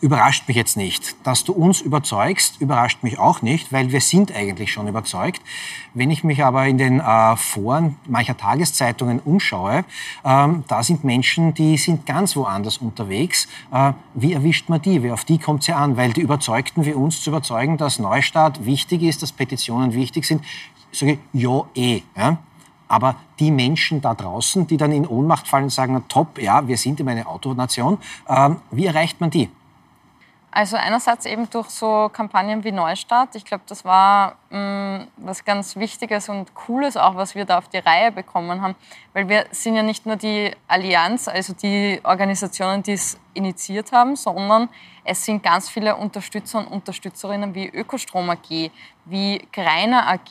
überrascht 0.00 0.48
mich 0.48 0.56
jetzt 0.56 0.76
nicht. 0.76 1.14
Dass 1.24 1.44
du 1.44 1.52
uns 1.52 1.80
überzeugst, 1.80 2.60
überrascht 2.60 3.02
mich 3.02 3.18
auch 3.18 3.42
nicht, 3.42 3.72
weil 3.72 3.92
wir 3.92 4.00
sind 4.00 4.34
eigentlich 4.34 4.72
schon 4.72 4.88
überzeugt. 4.88 5.42
Wenn 5.94 6.10
ich 6.10 6.24
mich 6.24 6.42
aber 6.42 6.66
in 6.66 6.78
den 6.78 7.00
äh, 7.00 7.36
Foren 7.36 7.96
mancher 8.06 8.36
Tageszeitungen 8.36 9.20
umschaue, 9.20 9.84
ähm, 10.24 10.64
da 10.68 10.82
sind 10.82 11.04
Menschen, 11.04 11.54
die 11.54 11.76
sind 11.76 12.06
ganz 12.06 12.34
woanders 12.36 12.78
unterwegs. 12.78 13.46
Äh, 13.72 13.92
wie 14.14 14.32
erwischt 14.32 14.68
man 14.68 14.80
die? 14.80 15.02
Wie 15.02 15.10
auf 15.10 15.24
die 15.24 15.38
kommt 15.38 15.62
es 15.62 15.66
ja 15.68 15.76
an? 15.76 15.96
Weil 15.96 16.12
die 16.12 16.22
Überzeugten 16.22 16.84
wie 16.86 16.94
uns 16.94 17.22
zu 17.22 17.30
überzeugen, 17.30 17.76
dass 17.76 17.98
Neustart 17.98 18.64
wichtig 18.64 19.02
ist, 19.02 19.22
dass 19.22 19.32
Petitionen 19.32 19.92
wichtig 19.92 20.24
sind, 20.24 20.42
sage 20.92 21.18
ich, 21.32 21.42
ja 21.42 21.64
eh. 21.74 22.02
Ja? 22.16 22.38
Aber 22.88 23.16
die 23.38 23.52
Menschen 23.52 24.00
da 24.00 24.14
draußen, 24.14 24.66
die 24.66 24.76
dann 24.76 24.90
in 24.90 25.06
Ohnmacht 25.06 25.46
fallen 25.46 25.64
und 25.64 25.70
sagen, 25.70 26.02
top, 26.08 26.40
ja, 26.40 26.66
wir 26.66 26.76
sind 26.76 26.98
immer 26.98 27.12
eine 27.12 27.26
Autonation, 27.26 27.98
ähm, 28.28 28.56
wie 28.72 28.86
erreicht 28.86 29.20
man 29.20 29.30
die? 29.30 29.48
Also 30.52 30.76
einerseits 30.76 31.26
eben 31.26 31.48
durch 31.48 31.68
so 31.68 32.10
Kampagnen 32.12 32.64
wie 32.64 32.72
Neustart. 32.72 33.36
Ich 33.36 33.44
glaube, 33.44 33.62
das 33.66 33.84
war 33.84 34.36
mh, 34.50 34.98
mm, 34.98 35.08
was 35.18 35.44
ganz 35.44 35.76
Wichtiges 35.76 36.28
und 36.28 36.54
Cooles 36.54 36.96
auch, 36.96 37.14
was 37.14 37.36
wir 37.36 37.44
da 37.44 37.58
auf 37.58 37.68
die 37.68 37.78
Reihe 37.78 38.10
bekommen 38.10 38.60
haben. 38.60 38.74
Weil 39.12 39.28
wir 39.28 39.46
sind 39.52 39.76
ja 39.76 39.82
nicht 39.84 40.06
nur 40.06 40.16
die 40.16 40.50
Allianz, 40.66 41.28
also 41.28 41.52
die 41.52 42.00
Organisationen, 42.02 42.82
die 42.82 42.94
es 42.94 43.18
initiiert 43.34 43.92
haben, 43.92 44.16
sondern 44.16 44.68
es 45.04 45.24
sind 45.24 45.42
ganz 45.42 45.68
viele 45.68 45.94
Unterstützer 45.94 46.58
und 46.58 46.66
Unterstützerinnen 46.66 47.54
wie 47.54 47.68
Ökostrom 47.68 48.28
AG, 48.30 48.70
wie 49.04 49.46
Greiner 49.52 50.08
AG, 50.08 50.30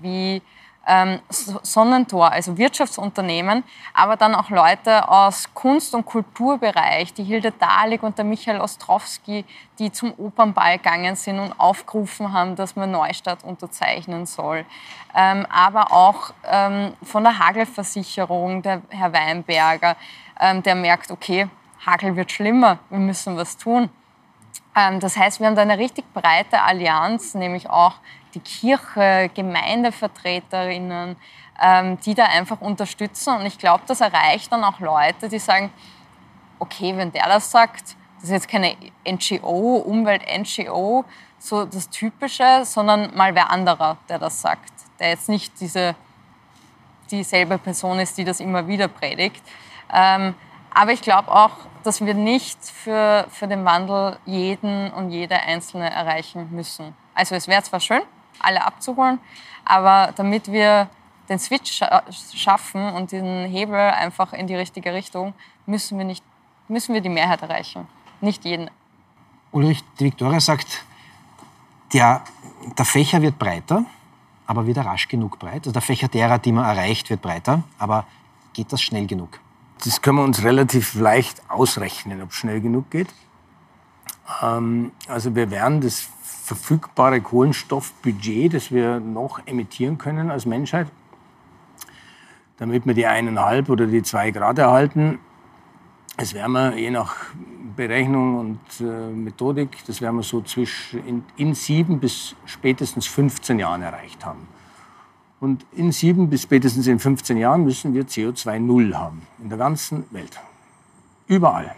wie 0.00 0.40
ähm, 0.88 1.20
Sonnentor, 1.28 2.32
also 2.32 2.56
Wirtschaftsunternehmen, 2.56 3.62
aber 3.92 4.16
dann 4.16 4.34
auch 4.34 4.48
Leute 4.50 5.08
aus 5.08 5.52
Kunst- 5.54 5.94
und 5.94 6.06
Kulturbereich, 6.06 7.12
die 7.12 7.24
Hilde 7.24 7.52
Dahlig 7.52 8.02
und 8.02 8.16
der 8.16 8.24
Michael 8.24 8.60
Ostrowski, 8.60 9.44
die 9.78 9.92
zum 9.92 10.14
Opernball 10.14 10.78
gegangen 10.78 11.14
sind 11.14 11.38
und 11.38 11.52
aufgerufen 11.60 12.32
haben, 12.32 12.56
dass 12.56 12.74
man 12.74 12.90
Neustadt 12.90 13.44
unterzeichnen 13.44 14.26
soll. 14.26 14.64
Ähm, 15.14 15.46
aber 15.50 15.92
auch 15.92 16.32
ähm, 16.44 16.94
von 17.02 17.22
der 17.22 17.38
Hagelversicherung, 17.38 18.62
der 18.62 18.82
Herr 18.88 19.12
Weinberger, 19.12 19.96
ähm, 20.40 20.62
der 20.62 20.74
merkt, 20.74 21.10
okay, 21.10 21.48
Hagel 21.84 22.16
wird 22.16 22.32
schlimmer, 22.32 22.78
wir 22.88 22.98
müssen 22.98 23.36
was 23.36 23.56
tun. 23.56 23.90
Ähm, 24.74 25.00
das 25.00 25.16
heißt, 25.16 25.40
wir 25.40 25.46
haben 25.46 25.56
da 25.56 25.62
eine 25.62 25.78
richtig 25.78 26.04
breite 26.12 26.62
Allianz, 26.62 27.34
nämlich 27.34 27.68
auch 27.68 27.94
die 28.38 28.50
Kirche, 28.50 29.30
Gemeindevertreterinnen, 29.34 31.16
ähm, 31.60 31.98
die 32.00 32.14
da 32.14 32.26
einfach 32.26 32.60
unterstützen. 32.60 33.36
Und 33.36 33.46
ich 33.46 33.58
glaube, 33.58 33.82
das 33.86 34.00
erreicht 34.00 34.52
dann 34.52 34.64
auch 34.64 34.80
Leute, 34.80 35.28
die 35.28 35.38
sagen, 35.38 35.72
okay, 36.58 36.96
wenn 36.96 37.12
der 37.12 37.26
das 37.26 37.50
sagt, 37.50 37.96
das 38.16 38.24
ist 38.24 38.30
jetzt 38.30 38.48
keine 38.48 38.76
NGO, 39.06 39.76
Umwelt-NGO, 39.76 41.04
so 41.38 41.64
das 41.64 41.88
Typische, 41.88 42.62
sondern 42.64 43.14
mal 43.16 43.34
wer 43.34 43.50
anderer, 43.50 43.96
der 44.08 44.18
das 44.18 44.40
sagt, 44.40 44.72
der 44.98 45.10
jetzt 45.10 45.28
nicht 45.28 45.60
diese, 45.60 45.94
dieselbe 47.10 47.58
Person 47.58 48.00
ist, 48.00 48.18
die 48.18 48.24
das 48.24 48.40
immer 48.40 48.66
wieder 48.66 48.88
predigt. 48.88 49.42
Ähm, 49.92 50.34
aber 50.70 50.92
ich 50.92 51.00
glaube 51.00 51.30
auch, 51.32 51.52
dass 51.84 52.04
wir 52.04 52.14
nicht 52.14 52.58
für, 52.64 53.26
für 53.30 53.46
den 53.46 53.64
Wandel 53.64 54.18
jeden 54.26 54.92
und 54.92 55.10
jede 55.10 55.36
Einzelne 55.36 55.90
erreichen 55.90 56.48
müssen. 56.50 56.94
Also 57.14 57.34
es 57.34 57.48
wäre 57.48 57.62
zwar 57.62 57.80
schön, 57.80 58.02
alle 58.40 58.64
abzuholen. 58.64 59.18
Aber 59.64 60.12
damit 60.16 60.50
wir 60.50 60.88
den 61.28 61.38
Switch 61.38 61.82
schaffen 62.34 62.92
und 62.94 63.12
den 63.12 63.46
Hebel 63.46 63.76
einfach 63.76 64.32
in 64.32 64.46
die 64.46 64.54
richtige 64.54 64.94
Richtung, 64.94 65.34
müssen 65.66 65.98
wir, 65.98 66.04
nicht, 66.04 66.24
müssen 66.68 66.94
wir 66.94 67.00
die 67.00 67.10
Mehrheit 67.10 67.42
erreichen, 67.42 67.86
nicht 68.20 68.44
jeden. 68.44 68.70
Ulrich, 69.52 69.84
die 69.98 70.06
Viktoria 70.06 70.40
sagt, 70.40 70.84
der, 71.92 72.22
der 72.76 72.84
Fächer 72.84 73.20
wird 73.22 73.38
breiter, 73.38 73.84
aber 74.46 74.66
wieder 74.66 74.84
rasch 74.84 75.08
genug 75.08 75.38
breit. 75.38 75.60
Also 75.60 75.72
der 75.72 75.82
Fächer 75.82 76.08
derer, 76.08 76.38
die 76.38 76.52
man 76.52 76.64
erreicht, 76.64 77.10
wird 77.10 77.22
breiter, 77.22 77.62
aber 77.78 78.06
geht 78.52 78.72
das 78.72 78.80
schnell 78.82 79.06
genug? 79.06 79.40
Das 79.84 80.02
können 80.02 80.18
wir 80.18 80.24
uns 80.24 80.42
relativ 80.42 80.94
leicht 80.94 81.42
ausrechnen, 81.48 82.22
ob 82.22 82.30
es 82.30 82.36
schnell 82.36 82.60
genug 82.60 82.90
geht. 82.90 83.08
Ähm, 84.42 84.92
also 85.08 85.34
wir 85.34 85.50
werden 85.50 85.80
das 85.80 86.08
verfügbare 86.22 87.20
Kohlenstoffbudget, 87.20 88.54
das 88.54 88.70
wir 88.70 89.00
noch 89.00 89.40
emittieren 89.46 89.98
können 89.98 90.30
als 90.30 90.46
Menschheit, 90.46 90.86
damit 92.56 92.86
wir 92.86 92.94
die 92.94 93.06
eineinhalb 93.06 93.68
oder 93.68 93.86
die 93.86 94.02
zwei 94.02 94.30
Grad 94.30 94.58
erhalten. 94.58 95.18
Das 96.16 96.34
werden 96.34 96.52
wir 96.52 96.76
je 96.76 96.90
nach 96.90 97.14
Berechnung 97.76 98.38
und 98.38 98.60
äh, 98.80 99.10
Methodik, 99.10 99.84
das 99.86 100.00
werden 100.00 100.16
wir 100.16 100.24
so 100.24 100.40
zwischen 100.40 101.06
in, 101.06 101.24
in 101.36 101.54
sieben 101.54 102.00
bis 102.00 102.34
spätestens 102.44 103.06
15 103.06 103.58
Jahren 103.58 103.82
erreicht 103.82 104.24
haben. 104.24 104.48
Und 105.40 105.64
in 105.72 105.92
sieben 105.92 106.28
bis 106.28 106.42
spätestens 106.42 106.88
in 106.88 106.98
15 106.98 107.36
Jahren 107.36 107.62
müssen 107.62 107.94
wir 107.94 108.04
CO2 108.04 108.58
Null 108.58 108.94
haben. 108.94 109.22
In 109.40 109.48
der 109.48 109.58
ganzen 109.58 110.04
Welt. 110.10 110.40
Überall. 111.28 111.76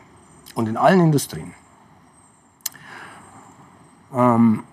Und 0.55 0.69
in 0.69 0.79
allen 0.79 1.01
Industrien. 1.01 1.53
Ähm, 4.15 4.65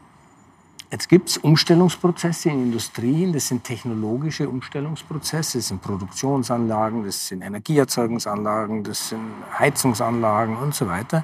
jetzt 0.91 1.09
gibt 1.09 1.29
es 1.29 1.37
Umstellungsprozesse 1.37 2.49
in 2.49 2.63
Industrien, 2.63 3.33
das 3.33 3.47
sind 3.47 3.63
technologische 3.63 4.49
Umstellungsprozesse, 4.49 5.59
das 5.59 5.67
sind 5.67 5.81
Produktionsanlagen, 5.81 7.03
das 7.03 7.27
sind 7.27 7.41
Energieerzeugungsanlagen, 7.41 8.83
das 8.83 9.09
sind 9.09 9.21
Heizungsanlagen 9.57 10.57
und 10.57 10.73
so 10.73 10.87
weiter. 10.87 11.23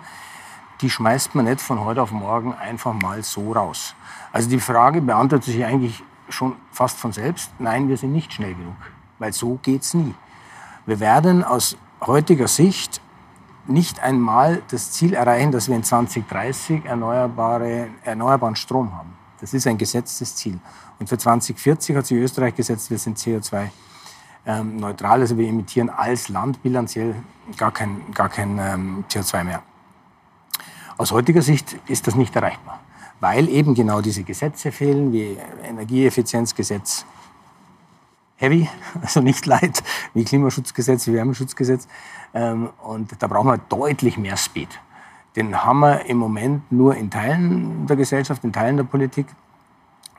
Die 0.82 0.89
schmeißt 0.89 1.36
man 1.36 1.45
nicht 1.45 1.62
von 1.62 1.80
heute 1.80 2.02
auf 2.02 2.12
morgen 2.12 2.54
einfach 2.54 2.93
mal 2.93 3.23
so 3.23 3.54
raus. 3.54 3.95
Also 4.32 4.49
die 4.49 4.60
Frage 4.60 5.02
beantwortet 5.02 5.45
sich 5.45 5.63
eigentlich 5.63 6.04
schon 6.30 6.56
fast 6.71 6.97
von 6.97 7.13
selbst. 7.13 7.52
Nein, 7.60 7.88
wir 7.88 7.97
sind 7.97 8.12
nicht 8.12 8.34
schnell 8.34 8.54
genug, 8.54 8.76
weil 9.19 9.32
so 9.32 9.60
geht 9.62 9.84
es 9.84 9.93
nie. 9.93 10.13
Wir 10.86 10.99
werden 10.99 11.43
aus 11.43 11.78
heutiger 12.02 12.47
Sicht 12.47 12.99
nicht 13.67 14.02
einmal 14.02 14.62
das 14.69 14.91
Ziel 14.91 15.13
erreichen, 15.13 15.52
dass 15.52 15.67
wir 15.67 15.76
in 15.76 15.84
2030 15.84 16.86
erneuerbare, 16.86 17.89
erneuerbaren 18.04 18.56
Strom 18.56 18.93
haben. 18.93 19.13
Das 19.39 19.54
ist 19.54 19.67
ein 19.67 19.78
gesetztes 19.78 20.36
Ziel. 20.36 20.60
Und 20.99 21.08
für 21.08 21.17
2040 21.17 21.95
hat 21.95 22.06
sich 22.06 22.17
Österreich 22.17 22.56
gesetzt, 22.56 22.89
wir 22.89 22.97
sind 22.97 23.17
CO2 23.17 23.69
ähm, 24.45 24.84
also 24.84 25.38
wir 25.38 25.47
emittieren 25.47 25.89
als 25.89 26.30
Land 26.30 26.62
bilanziell 26.62 27.15
gar 27.58 27.71
kein, 27.71 28.02
gar 28.13 28.30
kein 28.30 28.60
ähm, 28.60 29.06
CO2 29.10 29.43
mehr. 29.43 29.63
Aus 30.97 31.12
heutiger 31.12 31.41
Sicht 31.41 31.78
ist 31.88 32.08
das 32.08 32.15
nicht 32.15 32.36
erreichbar, 32.36 32.80
weil 33.19 33.49
eben 33.49 33.73
genau 33.73 34.02
diese 34.02 34.23
Gesetze 34.23 34.71
fehlen, 34.71 35.12
wie 35.12 35.38
Energieeffizienzgesetz, 35.63 37.06
heavy, 38.36 38.69
also 39.02 39.22
nicht 39.22 39.46
light, 39.46 39.84
wie 40.13 40.24
Klimaschutzgesetz, 40.24 41.08
wie 41.08 41.13
Wärmeschutzgesetz. 41.13 41.88
Ähm, 42.34 42.69
und 42.84 43.22
da 43.22 43.28
brauchen 43.28 43.48
wir 43.48 43.58
deutlich 43.58 44.17
mehr 44.17 44.38
Speed. 44.38 44.69
Den 45.36 45.63
haben 45.63 45.80
wir 45.80 46.06
im 46.06 46.17
Moment 46.17 46.72
nur 46.72 46.96
in 46.96 47.10
Teilen 47.10 47.88
der 47.88 47.96
Gesellschaft, 47.96 48.43
in 48.43 48.54
Teilen 48.54 48.78
der 48.78 48.84
Politik. 48.84 49.28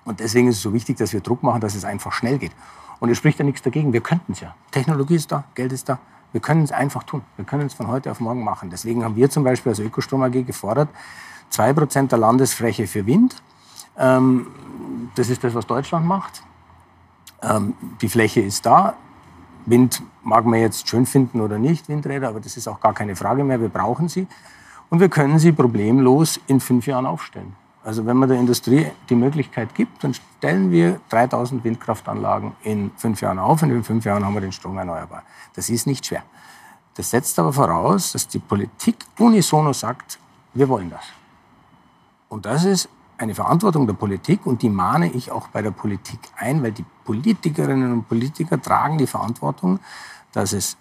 Und 0.05 0.21
deswegen 0.21 0.49
ist 0.49 0.57
es 0.57 0.63
so 0.63 0.73
wichtig, 0.73 0.97
dass 0.97 1.13
wir 1.13 1.21
Druck 1.21 1.43
machen, 1.43 1.61
dass 1.61 1.75
es 1.75 1.85
einfach 1.85 2.13
schnell 2.13 2.39
geht. 2.39 2.53
Und 3.01 3.11
es 3.11 3.19
spricht 3.19 3.39
ja 3.39 3.45
nichts 3.45 3.63
dagegen. 3.63 3.93
Wir 3.93 4.01
könnten 4.01 4.33
es 4.33 4.41
ja. 4.41 4.55
Technologie 4.71 5.17
ist 5.17 5.31
da, 5.31 5.45
Geld 5.55 5.73
ist 5.73 5.89
da. 5.89 5.99
Wir 6.33 6.41
können 6.41 6.65
es 6.65 6.73
einfach 6.73 7.05
tun. 7.05 7.23
Wir 7.37 7.45
können 7.45 7.67
es 7.67 7.75
von 7.75 7.87
heute 7.87 8.11
auf 8.11 8.19
morgen 8.19 8.43
machen. 8.43 8.69
Deswegen 8.69 9.05
haben 9.05 9.15
wir 9.15 9.31
zum 9.31 9.45
Beispiel 9.45 9.71
als 9.71 9.79
Ökostrom 9.79 10.23
AG 10.23 10.45
gefordert, 10.45 10.89
2% 11.53 12.09
der 12.09 12.19
Landesfläche 12.19 12.87
für 12.89 13.07
Wind. 13.07 13.41
Ähm, 13.97 14.49
das 15.15 15.29
ist 15.29 15.45
das, 15.45 15.55
was 15.55 15.67
Deutschland 15.67 16.07
macht. 16.07 16.43
Ähm, 17.49 17.75
die 18.01 18.09
Fläche 18.09 18.41
ist 18.41 18.67
da. 18.67 18.95
Wind 19.67 20.03
mag 20.23 20.45
man 20.45 20.61
jetzt 20.61 20.89
schön 20.89 21.07
finden 21.07 21.41
oder 21.41 21.59
nicht, 21.59 21.89
Windräder, 21.89 22.29
aber 22.29 22.41
das 22.41 22.57
ist 22.57 22.69
auch 22.69 22.81
gar 22.81 22.93
keine 22.93 23.17
Frage 23.17 23.45
mehr. 23.45 23.61
Wir 23.61 23.69
brauchen 23.69 24.09
sie. 24.09 24.27
Und 24.91 25.01
wir 25.01 25.09
können 25.09 25.39
sie 25.39 25.53
problemlos 25.53 26.41
in 26.47 26.61
fünf 26.61 26.87
Jahren 26.87 27.07
aufstellen. 27.07 27.55
Also 27.83 28.07
wenn 28.07 28.17
man 28.17 28.29
der 28.29 28.39
Industrie 28.39 28.87
die 29.11 29.15
Möglichkeit 29.15 29.75
gibt, 29.75 30.05
dann 30.05 30.15
stellen 30.15 30.71
wir 30.71 31.01
3000 31.11 31.63
Windkraftanlagen 31.65 32.53
in 32.63 32.91
fünf 32.97 33.21
Jahren 33.21 33.39
auf 33.39 33.63
und 33.63 33.71
in 33.71 33.85
fünf 33.85 34.05
Jahren 34.05 34.25
haben 34.25 34.35
wir 34.35 34.41
den 34.41 34.53
Strom 34.53 34.79
erneuerbar. 34.79 35.23
Das 35.55 35.69
ist 35.69 35.87
nicht 35.87 36.07
schwer. 36.07 36.23
Das 36.95 37.11
setzt 37.11 37.39
aber 37.39 37.53
voraus, 37.53 38.13
dass 38.13 38.27
die 38.27 38.39
Politik 38.39 38.97
unisono 39.19 39.73
sagt, 39.73 40.19
wir 40.55 40.69
wollen 40.69 40.91
das. 40.91 41.05
Und 42.29 42.47
das 42.47 42.65
ist 42.65 42.89
eine 43.19 43.35
Verantwortung 43.35 43.87
der 43.87 43.95
Politik 43.95 44.47
und 44.47 44.63
die 44.63 44.69
mahne 44.69 45.11
ich 45.11 45.31
auch 45.31 45.49
bei 45.49 45.63
der 45.63 45.71
Politik 45.71 46.21
ein, 46.37 46.63
weil 46.63 46.73
die 46.73 46.85
Politikerinnen 47.05 47.93
und 47.93 48.09
Politiker 48.09 48.61
tragen 48.61 48.99
die 48.99 49.07
Verantwortung, 49.07 49.79
dass 50.33 50.53
es 50.53 50.77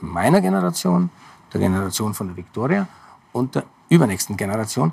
meiner 0.00 0.40
Generation, 0.40 1.10
der 1.52 1.60
Generation 1.60 2.14
von 2.14 2.28
der 2.28 2.36
Viktoria 2.36 2.86
und 3.32 3.54
der 3.54 3.64
übernächsten 3.88 4.36
Generation 4.36 4.92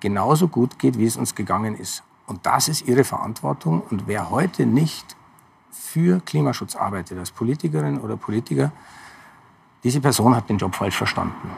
genauso 0.00 0.48
gut 0.48 0.78
geht, 0.78 0.98
wie 0.98 1.06
es 1.06 1.16
uns 1.16 1.34
gegangen 1.34 1.76
ist. 1.76 2.02
Und 2.26 2.46
das 2.46 2.68
ist 2.68 2.86
ihre 2.86 3.04
Verantwortung. 3.04 3.82
Und 3.90 4.06
wer 4.06 4.30
heute 4.30 4.66
nicht 4.66 5.16
für 5.70 6.20
Klimaschutz 6.20 6.76
arbeitet, 6.76 7.18
als 7.18 7.30
Politikerin 7.30 7.98
oder 7.98 8.16
Politiker, 8.16 8.70
diese 9.82 10.00
Person 10.00 10.36
hat 10.36 10.48
den 10.48 10.58
Job 10.58 10.74
falsch 10.74 10.96
verstanden. 10.96 11.50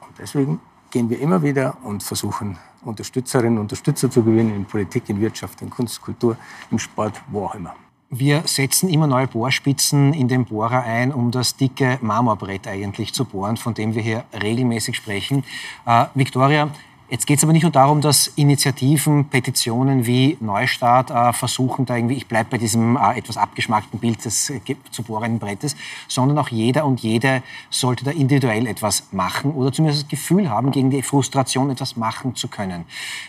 Und 0.00 0.18
deswegen 0.18 0.60
gehen 0.90 1.10
wir 1.10 1.20
immer 1.20 1.42
wieder 1.42 1.76
und 1.82 2.02
versuchen, 2.02 2.58
Unterstützerinnen 2.88 3.58
und 3.58 3.62
Unterstützer 3.62 4.10
zu 4.10 4.22
gewinnen 4.22 4.54
in 4.54 4.64
Politik, 4.64 5.08
in 5.08 5.20
Wirtschaft, 5.20 5.62
in 5.62 5.70
Kunst, 5.70 6.00
Kultur, 6.00 6.36
im 6.70 6.78
Sport, 6.78 7.20
wo 7.30 7.44
auch 7.44 7.54
immer. 7.54 7.74
Wir 8.10 8.42
setzen 8.46 8.88
immer 8.88 9.06
neue 9.06 9.26
Bohrspitzen 9.26 10.14
in 10.14 10.28
den 10.28 10.46
Bohrer 10.46 10.82
ein, 10.82 11.12
um 11.12 11.30
das 11.30 11.56
dicke 11.56 11.98
Marmorbrett 12.00 12.66
eigentlich 12.66 13.12
zu 13.12 13.26
bohren, 13.26 13.58
von 13.58 13.74
dem 13.74 13.94
wir 13.94 14.00
hier 14.00 14.24
regelmäßig 14.32 14.96
sprechen. 14.96 15.44
Äh, 15.84 16.06
Victoria, 16.14 16.70
Jetzt 17.10 17.26
geht 17.26 17.38
es 17.38 17.44
aber 17.44 17.54
nicht 17.54 17.62
nur 17.62 17.72
darum, 17.72 18.02
dass 18.02 18.26
Initiativen, 18.26 19.30
Petitionen 19.30 20.04
wie 20.04 20.36
Neustart 20.40 21.10
äh, 21.10 21.32
versuchen, 21.32 21.86
da 21.86 21.96
irgendwie, 21.96 22.16
ich 22.16 22.26
bleibe 22.26 22.50
bei 22.50 22.58
diesem 22.58 22.96
äh, 22.96 23.16
etwas 23.16 23.38
abgeschmackten 23.38 23.98
Bild 23.98 24.22
des 24.26 24.50
äh, 24.50 24.60
zu 24.90 25.02
bohrenden 25.04 25.38
Brettes, 25.38 25.74
sondern 26.06 26.36
auch 26.36 26.50
jeder 26.50 26.84
und 26.84 27.00
jede 27.00 27.42
sollte 27.70 28.04
da 28.04 28.10
individuell 28.10 28.66
etwas 28.66 29.04
machen 29.10 29.52
oder 29.52 29.72
zumindest 29.72 30.02
das 30.02 30.10
Gefühl 30.10 30.50
haben, 30.50 30.70
gegen 30.70 30.90
die 30.90 31.02
Frustration 31.02 31.70
etwas 31.70 31.96
machen 31.96 32.34
zu 32.34 32.48
können. 32.48 32.84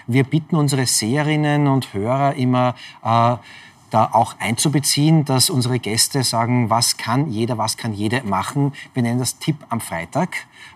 Wir 0.07 0.25
bitten 0.25 0.57
unsere 0.57 0.85
Seherinnen 0.85 1.67
und 1.67 1.93
Hörer 1.93 2.35
immer, 2.35 2.75
äh, 3.01 3.37
da 3.89 4.09
auch 4.11 4.35
einzubeziehen, 4.39 5.25
dass 5.25 5.49
unsere 5.49 5.79
Gäste 5.79 6.23
sagen, 6.23 6.69
was 6.69 6.97
kann 6.97 7.29
jeder, 7.29 7.57
was 7.57 7.77
kann 7.77 7.93
jede 7.93 8.21
machen. 8.23 8.73
Wir 8.93 9.03
nennen 9.03 9.19
das 9.19 9.39
Tipp 9.39 9.57
am 9.69 9.81
Freitag. 9.81 10.29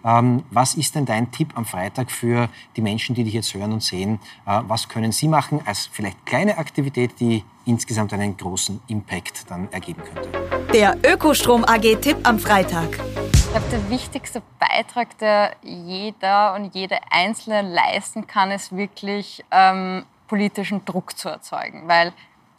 Ähm, 0.03 0.43
was 0.51 0.75
ist 0.75 0.95
denn 0.95 1.05
dein 1.05 1.31
Tipp 1.31 1.49
am 1.55 1.65
Freitag 1.65 2.11
für 2.11 2.49
die 2.75 2.81
Menschen, 2.81 3.15
die 3.15 3.23
dich 3.23 3.33
jetzt 3.33 3.53
hören 3.53 3.71
und 3.71 3.83
sehen? 3.83 4.19
Äh, 4.45 4.61
was 4.67 4.89
können 4.89 5.11
sie 5.11 5.27
machen 5.27 5.61
als 5.65 5.89
vielleicht 5.91 6.25
kleine 6.25 6.57
Aktivität, 6.57 7.19
die 7.19 7.43
insgesamt 7.65 8.13
einen 8.13 8.35
großen 8.35 8.81
Impact 8.87 9.49
dann 9.49 9.71
ergeben 9.71 10.01
könnte? 10.03 10.29
Der 10.73 10.97
Ökostrom 11.05 11.63
AG 11.63 11.95
Tipp 12.01 12.17
am 12.23 12.39
Freitag. 12.39 12.99
Ich 13.33 13.49
glaube, 13.49 13.65
der 13.71 13.89
wichtigste 13.89 14.41
Beitrag, 14.59 15.17
der 15.19 15.55
jeder 15.61 16.55
und 16.55 16.73
jede 16.73 16.97
Einzelne 17.11 17.61
leisten 17.61 18.25
kann, 18.25 18.51
ist 18.51 18.75
wirklich 18.75 19.45
ähm, 19.51 20.03
politischen 20.27 20.83
Druck 20.85 21.15
zu 21.17 21.29
erzeugen. 21.29 21.83
Weil 21.87 22.13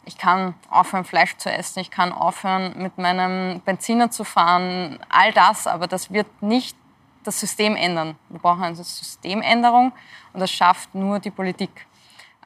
ich 0.05 0.17
kann 0.17 0.53
aufhören, 0.69 1.03
Fleisch 1.03 1.35
zu 1.37 1.51
essen, 1.51 1.79
ich 1.79 1.91
kann 1.91 2.11
aufhören, 2.11 2.73
mit 2.77 2.97
meinem 2.97 3.61
Benziner 3.61 4.11
zu 4.11 4.23
fahren, 4.23 4.99
all 5.09 5.33
das, 5.33 5.67
aber 5.67 5.87
das 5.87 6.11
wird 6.11 6.27
nicht 6.41 6.77
das 7.23 7.39
System 7.39 7.75
ändern. 7.75 8.15
Wir 8.29 8.39
brauchen 8.39 8.63
eine 8.63 8.75
Systemänderung 8.75 9.91
und 10.33 10.39
das 10.39 10.51
schafft 10.51 10.93
nur 10.93 11.19
die 11.19 11.31
Politik. 11.31 11.87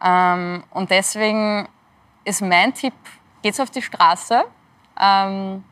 Ähm, 0.02 0.64
und 0.72 0.90
deswegen 0.90 1.68
ist 2.24 2.42
mein 2.42 2.74
Tipp, 2.74 2.94
geht's 3.42 3.60
auf 3.60 3.70
die 3.70 3.82
Straße, 3.82 4.46
ähm, 5.00 5.64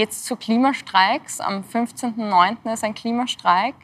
geht's 0.00 0.24
zu 0.24 0.34
Klimastreiks. 0.34 1.40
Am 1.40 1.60
15.09. 1.60 2.72
ist 2.72 2.84
ein 2.84 2.94
Klimastreik. 2.94 3.74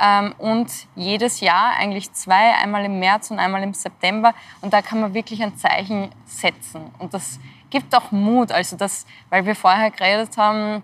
Ähm, 0.00 0.34
und 0.38 0.68
jedes 0.96 1.38
Jahr 1.38 1.76
eigentlich 1.78 2.12
zwei, 2.12 2.56
einmal 2.56 2.84
im 2.84 2.98
März 2.98 3.30
und 3.30 3.38
einmal 3.38 3.62
im 3.62 3.72
September. 3.72 4.34
Und 4.62 4.72
da 4.72 4.82
kann 4.82 5.00
man 5.00 5.14
wirklich 5.14 5.40
ein 5.44 5.56
Zeichen 5.56 6.10
setzen. 6.24 6.90
Und 6.98 7.14
das 7.14 7.38
gibt 7.70 7.94
auch 7.94 8.10
Mut. 8.10 8.50
Also 8.50 8.76
das, 8.76 9.06
weil 9.28 9.46
wir 9.46 9.54
vorher 9.54 9.92
geredet 9.92 10.36
haben, 10.36 10.82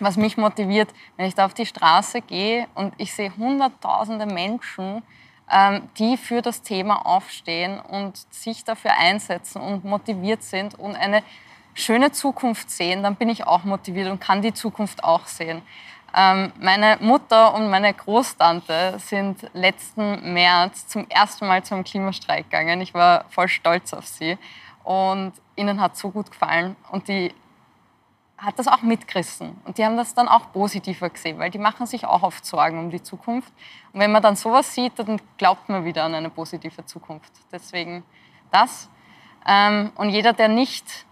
was 0.00 0.16
mich 0.16 0.36
motiviert, 0.36 0.92
wenn 1.16 1.26
ich 1.26 1.36
da 1.36 1.46
auf 1.46 1.54
die 1.54 1.66
Straße 1.66 2.20
gehe 2.20 2.66
und 2.74 2.92
ich 2.96 3.14
sehe 3.14 3.32
hunderttausende 3.36 4.26
Menschen, 4.26 5.04
ähm, 5.48 5.88
die 5.96 6.16
für 6.16 6.42
das 6.42 6.60
Thema 6.60 7.06
aufstehen 7.06 7.78
und 7.78 8.16
sich 8.34 8.64
dafür 8.64 8.98
einsetzen 8.98 9.62
und 9.62 9.84
motiviert 9.84 10.42
sind 10.42 10.76
und 10.76 10.96
eine 10.96 11.22
schöne 11.74 12.12
Zukunft 12.12 12.70
sehen, 12.70 13.02
dann 13.02 13.16
bin 13.16 13.28
ich 13.28 13.46
auch 13.46 13.64
motiviert 13.64 14.10
und 14.10 14.20
kann 14.20 14.42
die 14.42 14.54
Zukunft 14.54 15.04
auch 15.04 15.26
sehen. 15.26 15.62
Ähm, 16.16 16.52
meine 16.60 16.96
Mutter 17.00 17.54
und 17.54 17.68
meine 17.70 17.92
Großtante 17.92 18.98
sind 18.98 19.50
letzten 19.52 20.32
März 20.32 20.86
zum 20.86 21.08
ersten 21.08 21.46
Mal 21.46 21.64
zum 21.64 21.82
Klimastreik 21.82 22.50
gegangen. 22.50 22.80
Ich 22.80 22.94
war 22.94 23.24
voll 23.30 23.48
stolz 23.48 23.92
auf 23.92 24.06
sie 24.06 24.38
und 24.84 25.32
ihnen 25.56 25.80
hat 25.80 25.96
so 25.96 26.10
gut 26.10 26.30
gefallen 26.30 26.76
und 26.92 27.08
die 27.08 27.34
hat 28.36 28.58
das 28.58 28.68
auch 28.68 28.82
mitgerissen. 28.82 29.60
Und 29.64 29.78
die 29.78 29.84
haben 29.84 29.96
das 29.96 30.14
dann 30.14 30.28
auch 30.28 30.52
positiver 30.52 31.08
gesehen, 31.10 31.38
weil 31.38 31.50
die 31.50 31.58
machen 31.58 31.86
sich 31.86 32.04
auch 32.04 32.22
oft 32.22 32.44
Sorgen 32.44 32.78
um 32.78 32.90
die 32.90 33.02
Zukunft. 33.02 33.52
Und 33.92 34.00
wenn 34.00 34.12
man 34.12 34.22
dann 34.22 34.36
sowas 34.36 34.74
sieht, 34.74 34.98
dann 34.98 35.20
glaubt 35.38 35.68
man 35.68 35.84
wieder 35.84 36.04
an 36.04 36.14
eine 36.14 36.30
positive 36.30 36.84
Zukunft. 36.84 37.32
Deswegen 37.50 38.04
das. 38.50 38.88
Ähm, 39.46 39.92
und 39.96 40.10
jeder, 40.10 40.32
der 40.32 40.48
nicht 40.48 41.06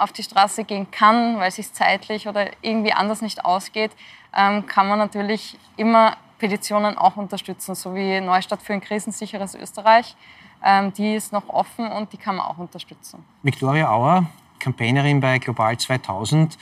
auf 0.00 0.12
die 0.12 0.22
Straße 0.22 0.64
gehen 0.64 0.90
kann, 0.90 1.38
weil 1.38 1.48
es 1.48 1.56
sich 1.56 1.72
zeitlich 1.72 2.26
oder 2.28 2.50
irgendwie 2.62 2.92
anders 2.92 3.22
nicht 3.22 3.44
ausgeht, 3.44 3.92
ähm, 4.36 4.66
kann 4.66 4.88
man 4.88 4.98
natürlich 4.98 5.58
immer 5.76 6.16
Petitionen 6.38 6.96
auch 6.96 7.16
unterstützen, 7.16 7.74
so 7.74 7.94
wie 7.94 8.20
Neustadt 8.20 8.62
für 8.62 8.72
ein 8.72 8.80
krisensicheres 8.80 9.54
Österreich. 9.54 10.16
Ähm, 10.64 10.92
die 10.92 11.14
ist 11.14 11.32
noch 11.32 11.48
offen 11.48 11.90
und 11.90 12.12
die 12.12 12.16
kann 12.16 12.36
man 12.36 12.46
auch 12.46 12.58
unterstützen. 12.58 13.24
Viktoria 13.42 13.90
Auer, 13.90 14.26
Campaignerin 14.58 15.20
bei 15.20 15.38
Global 15.38 15.76
2000. 15.76 16.58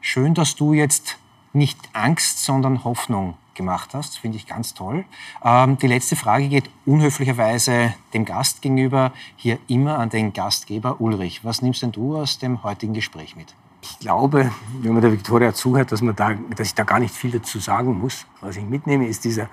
Schön, 0.00 0.34
dass 0.34 0.54
du 0.54 0.72
jetzt 0.72 1.18
nicht 1.52 1.78
Angst, 1.92 2.44
sondern 2.44 2.84
Hoffnung 2.84 3.36
gemacht 3.58 3.92
hast. 3.92 4.18
Finde 4.18 4.38
ich 4.38 4.46
ganz 4.46 4.72
toll. 4.72 5.04
Ähm, 5.44 5.76
die 5.76 5.86
letzte 5.86 6.16
Frage 6.16 6.48
geht 6.48 6.70
unhöflicherweise 6.86 7.94
dem 8.14 8.24
Gast 8.24 8.62
gegenüber, 8.62 9.12
hier 9.36 9.58
immer 9.68 9.98
an 9.98 10.08
den 10.08 10.32
Gastgeber 10.32 11.02
Ulrich. 11.02 11.44
Was 11.44 11.60
nimmst 11.60 11.82
denn 11.82 11.92
du 11.92 12.16
aus 12.16 12.38
dem 12.38 12.62
heutigen 12.62 12.94
Gespräch 12.94 13.36
mit? 13.36 13.54
Ich 13.82 13.98
glaube, 13.98 14.50
wenn 14.80 14.92
man 14.92 15.02
der 15.02 15.12
Viktoria 15.12 15.52
zuhört, 15.52 15.92
dass, 15.92 16.00
man 16.00 16.16
da, 16.16 16.34
dass 16.56 16.68
ich 16.68 16.74
da 16.74 16.84
gar 16.84 16.98
nicht 16.98 17.14
viel 17.14 17.30
dazu 17.30 17.58
sagen 17.58 17.98
muss. 17.98 18.24
Was 18.40 18.56
ich 18.56 18.64
mitnehme, 18.64 19.06
ist 19.06 19.24
dieser 19.24 19.48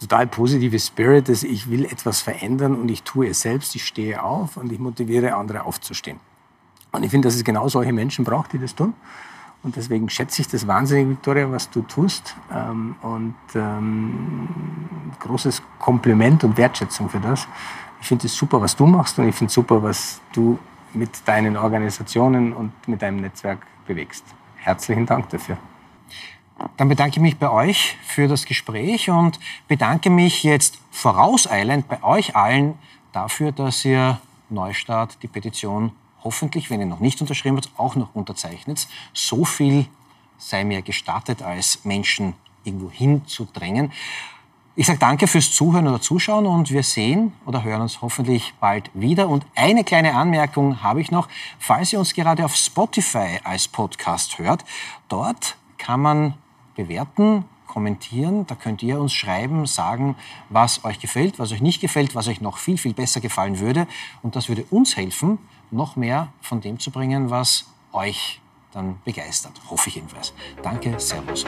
total 0.00 0.26
positive 0.26 0.78
Spirit, 0.78 1.28
dass 1.28 1.42
ich 1.42 1.70
will 1.70 1.84
etwas 1.84 2.20
verändern 2.20 2.74
und 2.74 2.90
ich 2.90 3.02
tue 3.02 3.28
es 3.28 3.42
selbst, 3.42 3.74
ich 3.74 3.84
stehe 3.86 4.22
auf 4.22 4.56
und 4.56 4.72
ich 4.72 4.78
motiviere 4.78 5.34
andere 5.34 5.64
aufzustehen. 5.64 6.18
Und 6.90 7.02
ich 7.02 7.10
finde, 7.10 7.28
dass 7.28 7.36
es 7.36 7.44
genau 7.44 7.68
solche 7.68 7.92
Menschen 7.92 8.24
braucht, 8.24 8.52
die 8.52 8.58
das 8.58 8.74
tun. 8.74 8.94
Und 9.62 9.76
deswegen 9.76 10.08
schätze 10.08 10.42
ich 10.42 10.48
das 10.48 10.66
wahnsinnig, 10.66 11.08
Victoria, 11.08 11.50
was 11.50 11.68
du 11.68 11.82
tust. 11.82 12.36
Ähm, 12.54 12.96
und 13.02 13.34
ähm, 13.54 14.48
großes 15.18 15.62
Kompliment 15.78 16.44
und 16.44 16.56
Wertschätzung 16.56 17.08
für 17.08 17.20
das. 17.20 17.48
Ich 18.00 18.06
finde 18.06 18.26
es 18.26 18.36
super, 18.36 18.60
was 18.60 18.76
du 18.76 18.86
machst 18.86 19.18
und 19.18 19.28
ich 19.28 19.34
finde 19.34 19.48
es 19.48 19.54
super, 19.54 19.82
was 19.82 20.20
du 20.32 20.58
mit 20.94 21.10
deinen 21.26 21.56
Organisationen 21.56 22.52
und 22.52 22.72
mit 22.86 23.02
deinem 23.02 23.20
Netzwerk 23.20 23.66
bewegst. 23.86 24.24
Herzlichen 24.56 25.06
Dank 25.06 25.28
dafür. 25.30 25.58
Dann 26.76 26.88
bedanke 26.88 27.16
ich 27.16 27.22
mich 27.22 27.38
bei 27.38 27.50
euch 27.50 27.96
für 28.04 28.26
das 28.26 28.44
Gespräch 28.44 29.10
und 29.10 29.38
bedanke 29.68 30.10
mich 30.10 30.42
jetzt 30.42 30.78
vorauseilend 30.90 31.88
bei 31.88 32.02
euch 32.02 32.34
allen 32.34 32.74
dafür, 33.12 33.52
dass 33.52 33.84
ihr 33.84 34.20
Neustart, 34.50 35.22
die 35.22 35.28
Petition 35.28 35.92
hoffentlich, 36.24 36.70
wenn 36.70 36.80
ihr 36.80 36.86
noch 36.86 37.00
nicht 37.00 37.20
unterschrieben 37.20 37.56
habt, 37.56 37.70
auch 37.76 37.94
noch 37.94 38.14
unterzeichnet. 38.14 38.88
So 39.12 39.44
viel 39.44 39.86
sei 40.38 40.64
mir 40.64 40.82
gestattet, 40.82 41.42
als 41.42 41.84
Menschen 41.84 42.34
irgendwo 42.64 42.90
hinzudrängen. 42.90 43.92
Ich 44.76 44.86
sage 44.86 45.00
danke 45.00 45.26
fürs 45.26 45.50
Zuhören 45.50 45.88
oder 45.88 46.00
Zuschauen 46.00 46.46
und 46.46 46.70
wir 46.70 46.84
sehen 46.84 47.32
oder 47.46 47.64
hören 47.64 47.82
uns 47.82 48.00
hoffentlich 48.00 48.54
bald 48.60 48.90
wieder. 48.94 49.28
Und 49.28 49.44
eine 49.56 49.82
kleine 49.82 50.14
Anmerkung 50.14 50.84
habe 50.84 51.00
ich 51.00 51.10
noch. 51.10 51.26
Falls 51.58 51.92
ihr 51.92 51.98
uns 51.98 52.14
gerade 52.14 52.44
auf 52.44 52.54
Spotify 52.54 53.40
als 53.42 53.66
Podcast 53.66 54.38
hört, 54.38 54.64
dort 55.08 55.56
kann 55.78 56.00
man 56.00 56.34
bewerten, 56.76 57.44
kommentieren. 57.66 58.46
Da 58.46 58.54
könnt 58.54 58.82
ihr 58.84 59.00
uns 59.00 59.12
schreiben, 59.12 59.66
sagen, 59.66 60.14
was 60.48 60.84
euch 60.84 61.00
gefällt, 61.00 61.40
was 61.40 61.50
euch 61.50 61.60
nicht 61.60 61.80
gefällt, 61.80 62.14
was 62.14 62.28
euch 62.28 62.40
noch 62.40 62.58
viel, 62.58 62.78
viel 62.78 62.94
besser 62.94 63.20
gefallen 63.20 63.58
würde. 63.58 63.88
Und 64.22 64.36
das 64.36 64.48
würde 64.48 64.64
uns 64.70 64.96
helfen, 64.96 65.38
noch 65.70 65.96
mehr 65.96 66.32
von 66.40 66.60
dem 66.60 66.78
zu 66.78 66.90
bringen, 66.90 67.30
was 67.30 67.66
euch 67.92 68.40
dann 68.72 69.00
begeistert. 69.04 69.60
Hoffe 69.70 69.88
ich 69.88 69.96
jedenfalls. 69.96 70.32
Danke, 70.62 70.98
Servus. 70.98 71.44